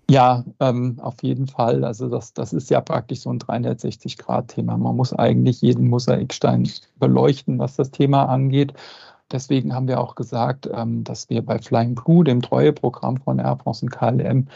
Ja, 0.08 0.44
ähm, 0.60 0.98
auf 1.00 1.22
jeden 1.22 1.48
Fall. 1.48 1.84
Also 1.84 2.08
das, 2.08 2.32
das 2.32 2.52
ist 2.52 2.70
ja 2.70 2.80
praktisch 2.80 3.20
so 3.20 3.30
ein 3.30 3.40
360-Grad-Thema. 3.40 4.76
Man 4.76 4.96
muss 4.96 5.12
eigentlich 5.12 5.60
jeden 5.60 5.88
Mosaikstein 5.88 6.68
beleuchten, 7.00 7.58
was 7.58 7.74
das 7.74 7.90
Thema 7.90 8.26
angeht. 8.26 8.72
Deswegen 9.32 9.74
haben 9.74 9.88
wir 9.88 10.00
auch 10.00 10.14
gesagt, 10.14 10.68
ähm, 10.72 11.02
dass 11.02 11.28
wir 11.28 11.44
bei 11.44 11.58
Flying 11.58 11.96
Blue, 11.96 12.22
dem 12.22 12.40
Treueprogramm 12.40 13.16
von 13.16 13.40
Air 13.40 13.58
France 13.62 13.84
und 13.84 13.90
KLM, 13.90 14.46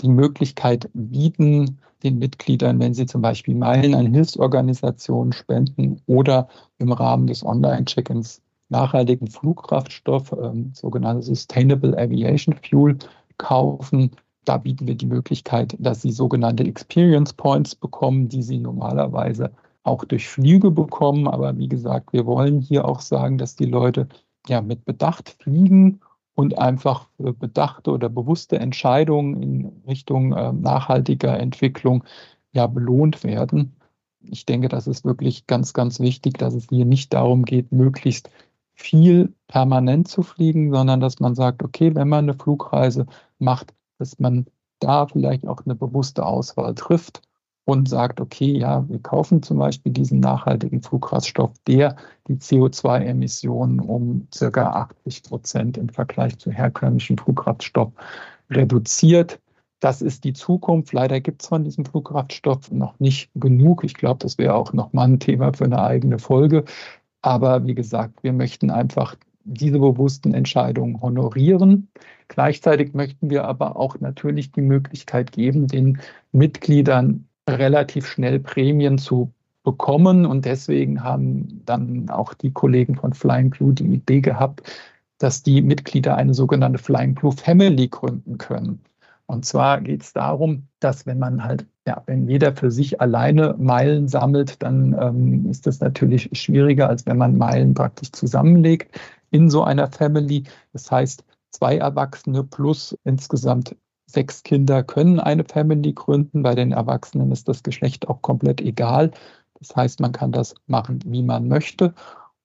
die 0.00 0.08
Möglichkeit 0.08 0.88
bieten, 0.92 1.80
den 2.04 2.18
Mitgliedern, 2.18 2.78
wenn 2.78 2.94
sie 2.94 3.06
zum 3.06 3.20
Beispiel 3.20 3.56
Meilen 3.56 3.96
an 3.96 4.14
Hilfsorganisationen 4.14 5.32
spenden 5.32 6.00
oder 6.06 6.46
im 6.78 6.92
Rahmen 6.92 7.26
des 7.26 7.44
Online-Check-ins 7.44 8.40
nachhaltigen 8.68 9.28
Flugkraftstoff, 9.28 10.32
ähm, 10.32 10.72
sogenannte 10.74 11.22
Sustainable 11.22 11.96
Aviation 11.96 12.54
Fuel, 12.54 12.98
kaufen. 13.38 14.10
Da 14.44 14.58
bieten 14.58 14.86
wir 14.86 14.94
die 14.94 15.06
Möglichkeit, 15.06 15.76
dass 15.78 16.02
sie 16.02 16.10
sogenannte 16.10 16.64
Experience 16.64 17.32
Points 17.32 17.74
bekommen, 17.74 18.28
die 18.28 18.42
sie 18.42 18.58
normalerweise 18.58 19.52
auch 19.84 20.04
durch 20.04 20.28
Flüge 20.28 20.70
bekommen. 20.70 21.28
Aber 21.28 21.56
wie 21.56 21.68
gesagt, 21.68 22.12
wir 22.12 22.26
wollen 22.26 22.60
hier 22.60 22.84
auch 22.84 23.00
sagen, 23.00 23.38
dass 23.38 23.56
die 23.56 23.66
Leute 23.66 24.08
ja 24.46 24.60
mit 24.60 24.84
Bedacht 24.84 25.36
fliegen 25.40 26.00
und 26.34 26.58
einfach 26.58 27.08
für 27.16 27.32
bedachte 27.32 27.90
oder 27.90 28.08
bewusste 28.08 28.58
Entscheidungen 28.58 29.42
in 29.42 29.82
Richtung 29.86 30.32
äh, 30.32 30.52
nachhaltiger 30.52 31.38
Entwicklung 31.38 32.04
ja 32.52 32.66
belohnt 32.66 33.24
werden. 33.24 33.76
Ich 34.20 34.46
denke, 34.46 34.68
das 34.68 34.86
ist 34.86 35.04
wirklich 35.04 35.46
ganz, 35.46 35.72
ganz 35.72 36.00
wichtig, 36.00 36.38
dass 36.38 36.54
es 36.54 36.66
hier 36.68 36.84
nicht 36.84 37.12
darum 37.12 37.44
geht, 37.44 37.72
möglichst 37.72 38.30
viel 38.78 39.34
permanent 39.48 40.08
zu 40.08 40.22
fliegen, 40.22 40.72
sondern 40.72 41.00
dass 41.00 41.18
man 41.18 41.34
sagt, 41.34 41.62
okay, 41.62 41.94
wenn 41.94 42.08
man 42.08 42.24
eine 42.24 42.34
Flugreise 42.34 43.06
macht, 43.38 43.74
dass 43.98 44.18
man 44.18 44.46
da 44.78 45.06
vielleicht 45.06 45.46
auch 45.46 45.60
eine 45.64 45.74
bewusste 45.74 46.24
Auswahl 46.24 46.74
trifft 46.74 47.20
und 47.64 47.88
sagt, 47.88 48.20
okay, 48.20 48.56
ja, 48.56 48.88
wir 48.88 49.00
kaufen 49.00 49.42
zum 49.42 49.58
Beispiel 49.58 49.92
diesen 49.92 50.20
nachhaltigen 50.20 50.80
Flugraststoff, 50.80 51.50
der 51.66 51.96
die 52.28 52.36
CO2-Emissionen 52.36 53.80
um 53.80 54.28
circa 54.32 54.70
80 54.70 55.24
Prozent 55.24 55.76
im 55.76 55.88
Vergleich 55.88 56.38
zu 56.38 56.50
herkömmlichen 56.50 57.18
Flugraststoff 57.18 57.92
reduziert. 58.48 59.40
Das 59.80 60.02
ist 60.02 60.24
die 60.24 60.32
Zukunft. 60.32 60.92
Leider 60.92 61.20
gibt 61.20 61.42
es 61.42 61.48
von 61.48 61.62
diesem 61.62 61.84
Flugkraftstoff 61.84 62.70
noch 62.72 62.98
nicht 62.98 63.30
genug. 63.34 63.84
Ich 63.84 63.94
glaube, 63.94 64.18
das 64.20 64.36
wäre 64.36 64.54
auch 64.54 64.72
nochmal 64.72 65.06
ein 65.06 65.20
Thema 65.20 65.52
für 65.52 65.64
eine 65.64 65.80
eigene 65.80 66.18
Folge. 66.18 66.64
Aber 67.22 67.66
wie 67.66 67.74
gesagt, 67.74 68.22
wir 68.22 68.32
möchten 68.32 68.70
einfach 68.70 69.16
diese 69.44 69.78
bewussten 69.78 70.34
Entscheidungen 70.34 71.00
honorieren. 71.00 71.88
Gleichzeitig 72.28 72.92
möchten 72.92 73.30
wir 73.30 73.44
aber 73.44 73.76
auch 73.76 73.98
natürlich 74.00 74.52
die 74.52 74.60
Möglichkeit 74.60 75.32
geben, 75.32 75.66
den 75.66 75.98
Mitgliedern 76.32 77.26
relativ 77.48 78.06
schnell 78.06 78.40
Prämien 78.40 78.98
zu 78.98 79.32
bekommen. 79.64 80.26
Und 80.26 80.44
deswegen 80.44 81.02
haben 81.02 81.62
dann 81.64 82.10
auch 82.10 82.34
die 82.34 82.52
Kollegen 82.52 82.94
von 82.94 83.14
Flying 83.14 83.50
Blue 83.50 83.72
die 83.72 83.86
Idee 83.86 84.20
gehabt, 84.20 84.62
dass 85.18 85.42
die 85.42 85.62
Mitglieder 85.62 86.16
eine 86.16 86.34
sogenannte 86.34 86.78
Flying 86.78 87.14
Blue 87.14 87.32
Family 87.32 87.88
gründen 87.88 88.38
können. 88.38 88.80
Und 89.26 89.44
zwar 89.44 89.80
geht 89.80 90.02
es 90.02 90.12
darum, 90.12 90.68
dass 90.80 91.04
wenn 91.06 91.18
man 91.18 91.44
halt, 91.44 91.66
ja, 91.88 92.02
wenn 92.04 92.28
jeder 92.28 92.54
für 92.54 92.70
sich 92.70 93.00
alleine 93.00 93.54
Meilen 93.58 94.08
sammelt, 94.08 94.62
dann 94.62 94.94
ähm, 95.00 95.50
ist 95.50 95.66
das 95.66 95.80
natürlich 95.80 96.28
schwieriger, 96.32 96.86
als 96.86 97.06
wenn 97.06 97.16
man 97.16 97.38
Meilen 97.38 97.72
praktisch 97.72 98.12
zusammenlegt 98.12 99.00
in 99.30 99.48
so 99.48 99.64
einer 99.64 99.88
Family. 99.90 100.44
Das 100.74 100.90
heißt, 100.90 101.24
zwei 101.50 101.78
Erwachsene 101.78 102.44
plus 102.44 102.94
insgesamt 103.04 103.74
sechs 104.04 104.42
Kinder 104.42 104.82
können 104.82 105.18
eine 105.18 105.44
Family 105.44 105.94
gründen. 105.94 106.42
Bei 106.42 106.54
den 106.54 106.72
Erwachsenen 106.72 107.32
ist 107.32 107.48
das 107.48 107.62
Geschlecht 107.62 108.06
auch 108.06 108.20
komplett 108.20 108.60
egal. 108.60 109.10
Das 109.58 109.74
heißt, 109.74 110.00
man 110.00 110.12
kann 110.12 110.30
das 110.30 110.54
machen, 110.66 111.00
wie 111.06 111.22
man 111.22 111.48
möchte. 111.48 111.94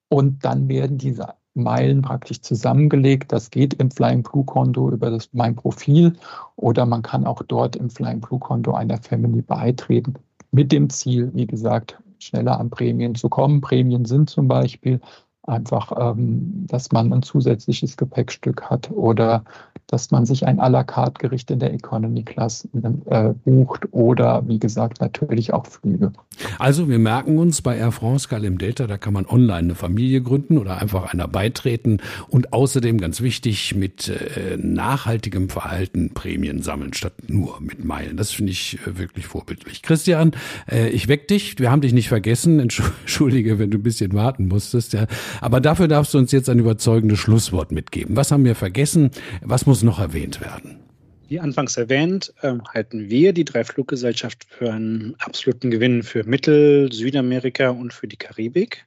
Und 0.08 0.42
dann 0.42 0.70
werden 0.70 0.96
diese 0.96 1.34
Meilen 1.54 2.02
praktisch 2.02 2.40
zusammengelegt. 2.42 3.32
Das 3.32 3.50
geht 3.50 3.74
im 3.74 3.90
Flying 3.90 4.22
Blue 4.22 4.44
Konto 4.44 4.90
über 4.90 5.10
das 5.10 5.28
Mein 5.32 5.54
Profil 5.54 6.14
oder 6.56 6.86
man 6.86 7.02
kann 7.02 7.26
auch 7.26 7.42
dort 7.42 7.76
im 7.76 7.90
Flying 7.90 8.20
Blue 8.20 8.40
Konto 8.40 8.74
einer 8.74 8.98
Family 8.98 9.42
beitreten 9.42 10.14
mit 10.50 10.72
dem 10.72 10.90
Ziel, 10.90 11.30
wie 11.34 11.46
gesagt, 11.46 11.98
schneller 12.18 12.58
an 12.58 12.70
Prämien 12.70 13.14
zu 13.14 13.28
kommen. 13.28 13.60
Prämien 13.60 14.04
sind 14.04 14.30
zum 14.30 14.48
Beispiel 14.48 15.00
einfach, 15.42 15.92
ähm, 15.98 16.66
dass 16.66 16.92
man 16.92 17.12
ein 17.12 17.22
zusätzliches 17.22 17.96
Gepäckstück 17.96 18.62
hat 18.70 18.90
oder 18.90 19.44
dass 19.94 20.10
man 20.10 20.26
sich 20.26 20.44
ein 20.44 20.58
à 20.58 20.68
la 20.68 20.82
carte 20.82 21.20
Gericht 21.20 21.52
in 21.52 21.60
der 21.60 21.72
Economy 21.72 22.24
Class 22.24 22.66
äh, 23.06 23.32
bucht 23.44 23.86
oder 23.92 24.42
wie 24.48 24.58
gesagt 24.58 25.00
natürlich 25.00 25.54
auch 25.54 25.66
Flüge. 25.66 26.10
Also 26.58 26.88
wir 26.88 26.98
merken 26.98 27.38
uns 27.38 27.62
bei 27.62 27.76
Air 27.76 27.92
France 27.92 28.26
KLM 28.28 28.58
Delta, 28.58 28.88
da 28.88 28.98
kann 28.98 29.12
man 29.12 29.24
online 29.24 29.58
eine 29.58 29.74
Familie 29.76 30.20
gründen 30.20 30.58
oder 30.58 30.82
einfach 30.82 31.12
einer 31.12 31.28
beitreten 31.28 31.98
und 32.28 32.52
außerdem 32.52 32.98
ganz 32.98 33.20
wichtig 33.20 33.76
mit 33.76 34.08
äh, 34.08 34.56
nachhaltigem 34.56 35.48
Verhalten 35.48 36.10
Prämien 36.12 36.60
sammeln 36.60 36.92
statt 36.92 37.12
nur 37.28 37.60
mit 37.60 37.84
Meilen. 37.84 38.16
Das 38.16 38.32
finde 38.32 38.50
ich 38.50 38.80
äh, 38.84 38.98
wirklich 38.98 39.28
vorbildlich. 39.28 39.82
Christian, 39.82 40.32
äh, 40.68 40.88
ich 40.88 41.06
weck 41.06 41.28
dich, 41.28 41.60
wir 41.60 41.70
haben 41.70 41.82
dich 41.82 41.92
nicht 41.92 42.08
vergessen. 42.08 42.58
Entschuldige, 42.64 43.60
wenn 43.60 43.70
du 43.70 43.78
ein 43.78 43.84
bisschen 43.84 44.12
warten 44.12 44.48
musstest, 44.48 44.92
ja. 44.92 45.06
Aber 45.40 45.60
dafür 45.60 45.86
darfst 45.86 46.14
du 46.14 46.18
uns 46.18 46.32
jetzt 46.32 46.48
ein 46.48 46.58
überzeugendes 46.58 47.20
Schlusswort 47.20 47.70
mitgeben. 47.70 48.16
Was 48.16 48.32
haben 48.32 48.44
wir 48.44 48.56
vergessen? 48.56 49.12
Was 49.40 49.66
muss 49.66 49.83
noch 49.84 50.00
erwähnt 50.00 50.40
werden? 50.40 50.80
Wie 51.28 51.40
anfangs 51.40 51.76
erwähnt, 51.76 52.34
äh, 52.42 52.54
halten 52.72 53.08
wir 53.08 53.32
die 53.32 53.44
drei 53.44 53.64
Fluggesellschaften 53.64 54.46
für 54.50 54.72
einen 54.72 55.14
absoluten 55.18 55.70
Gewinn 55.70 56.02
für 56.02 56.24
Mittel-, 56.24 56.92
Südamerika 56.92 57.70
und 57.70 57.92
für 57.92 58.06
die 58.06 58.16
Karibik. 58.16 58.86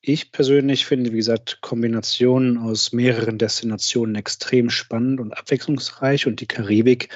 Ich 0.00 0.32
persönlich 0.32 0.86
finde, 0.86 1.12
wie 1.12 1.16
gesagt, 1.16 1.58
Kombinationen 1.62 2.58
aus 2.58 2.92
mehreren 2.92 3.38
Destinationen 3.38 4.14
extrem 4.14 4.70
spannend 4.70 5.20
und 5.20 5.36
abwechslungsreich 5.36 6.26
und 6.26 6.40
die 6.40 6.46
Karibik 6.46 7.08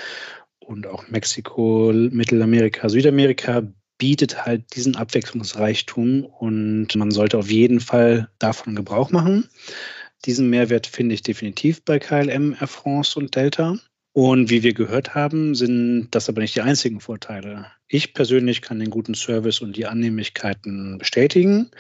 und 0.59 0.87
auch 0.87 1.09
Mexiko, 1.09 1.93
Mittelamerika, 1.93 2.89
Südamerika 2.89 3.63
bietet 3.99 4.45
halt 4.45 4.75
diesen 4.75 4.97
Abwechslungsreichtum 4.97 6.25
und 6.25 6.95
man 6.97 7.11
sollte 7.11 7.39
auf 7.39 7.51
jeden 7.51 7.81
Fall 7.81 8.29
davon 8.39 8.75
Gebrauch 8.75 9.11
machen. 9.11 9.49
Diesen 10.27 10.51
Mehrwert 10.51 10.87
finde 10.87 11.15
ich 11.15 11.23
definitiv 11.23 11.85
bei 11.85 11.99
KLM, 11.99 12.57
Air 12.61 12.67
France 12.67 13.19
und 13.19 13.35
Delta. 13.35 13.77
Und 14.13 14.51
wie 14.51 14.63
wir 14.65 14.75
gehört 14.75 15.15
haben, 15.15 15.55
sind 15.55 16.09
das 16.11 16.29
aber 16.29 16.41
nicht 16.41 16.57
die 16.57 16.63
einzigen 16.63 17.01
Vorteile. 17.01 17.67
Ich 17.87 18.13
persönlich 18.13 18.61
kann 18.61 18.81
den 18.81 18.91
guten 18.91 19.15
Service 19.15 19.61
und 19.61 19.77
die 19.77 19.87
Annehmlichkeiten 19.87 20.99
bestätigen, 20.99 21.71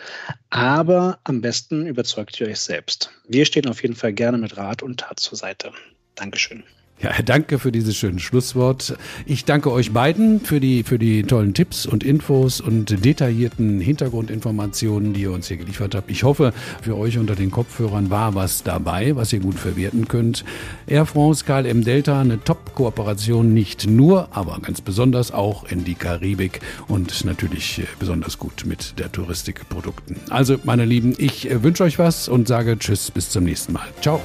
aber 0.48 1.18
am 1.24 1.40
besten 1.40 1.87
überzeugt 1.87 2.40
ihr 2.40 2.46
euch 2.46 2.61
selbst. 2.61 3.11
Wir 3.26 3.44
stehen 3.44 3.68
auf 3.68 3.83
jeden 3.83 3.96
Fall 3.96 4.12
gerne 4.12 4.38
mit 4.38 4.57
Rat 4.57 4.83
und 4.83 5.00
Tat 5.00 5.18
zur 5.18 5.37
Seite. 5.37 5.72
Dankeschön. 6.14 6.62
Ja, 7.02 7.12
danke 7.24 7.58
für 7.58 7.72
dieses 7.72 7.96
schöne 7.96 8.20
Schlusswort. 8.20 8.94
Ich 9.24 9.46
danke 9.46 9.72
euch 9.72 9.92
beiden 9.92 10.40
für 10.40 10.60
die, 10.60 10.82
für 10.82 10.98
die 10.98 11.22
tollen 11.22 11.54
Tipps 11.54 11.86
und 11.86 12.04
Infos 12.04 12.60
und 12.60 13.04
detaillierten 13.04 13.80
Hintergrundinformationen, 13.80 15.14
die 15.14 15.22
ihr 15.22 15.32
uns 15.32 15.48
hier 15.48 15.56
geliefert 15.56 15.94
habt. 15.94 16.10
Ich 16.10 16.24
hoffe, 16.24 16.52
für 16.82 16.98
euch 16.98 17.16
unter 17.16 17.34
den 17.34 17.50
Kopfhörern 17.50 18.10
war 18.10 18.34
was 18.34 18.64
dabei, 18.64 19.16
was 19.16 19.32
ihr 19.32 19.40
gut 19.40 19.54
verwerten 19.54 20.08
könnt. 20.08 20.44
Air 20.86 21.06
France 21.06 21.46
KLM 21.46 21.84
Delta, 21.84 22.20
eine 22.20 22.44
Top-Kooperation, 22.44 23.54
nicht 23.54 23.88
nur, 23.88 24.28
aber 24.32 24.58
ganz 24.60 24.82
besonders 24.82 25.32
auch 25.32 25.64
in 25.64 25.84
die 25.84 25.94
Karibik 25.94 26.60
und 26.86 27.24
natürlich 27.24 27.78
äh, 27.78 27.86
besonders 27.98 28.38
gut 28.38 28.64
mit 28.66 28.98
der 28.98 29.10
Touristikprodukten. 29.10 30.16
Also, 30.28 30.58
meine 30.64 30.84
Lieben, 30.84 31.14
ich 31.16 31.50
äh, 31.50 31.62
wünsche 31.62 31.84
euch 31.84 31.98
was 31.98 32.28
und 32.28 32.46
sage 32.46 32.78
Tschüss, 32.78 33.10
bis 33.10 33.30
zum 33.30 33.44
nächsten 33.44 33.72
Mal. 33.72 33.88
Ciao. 34.02 34.20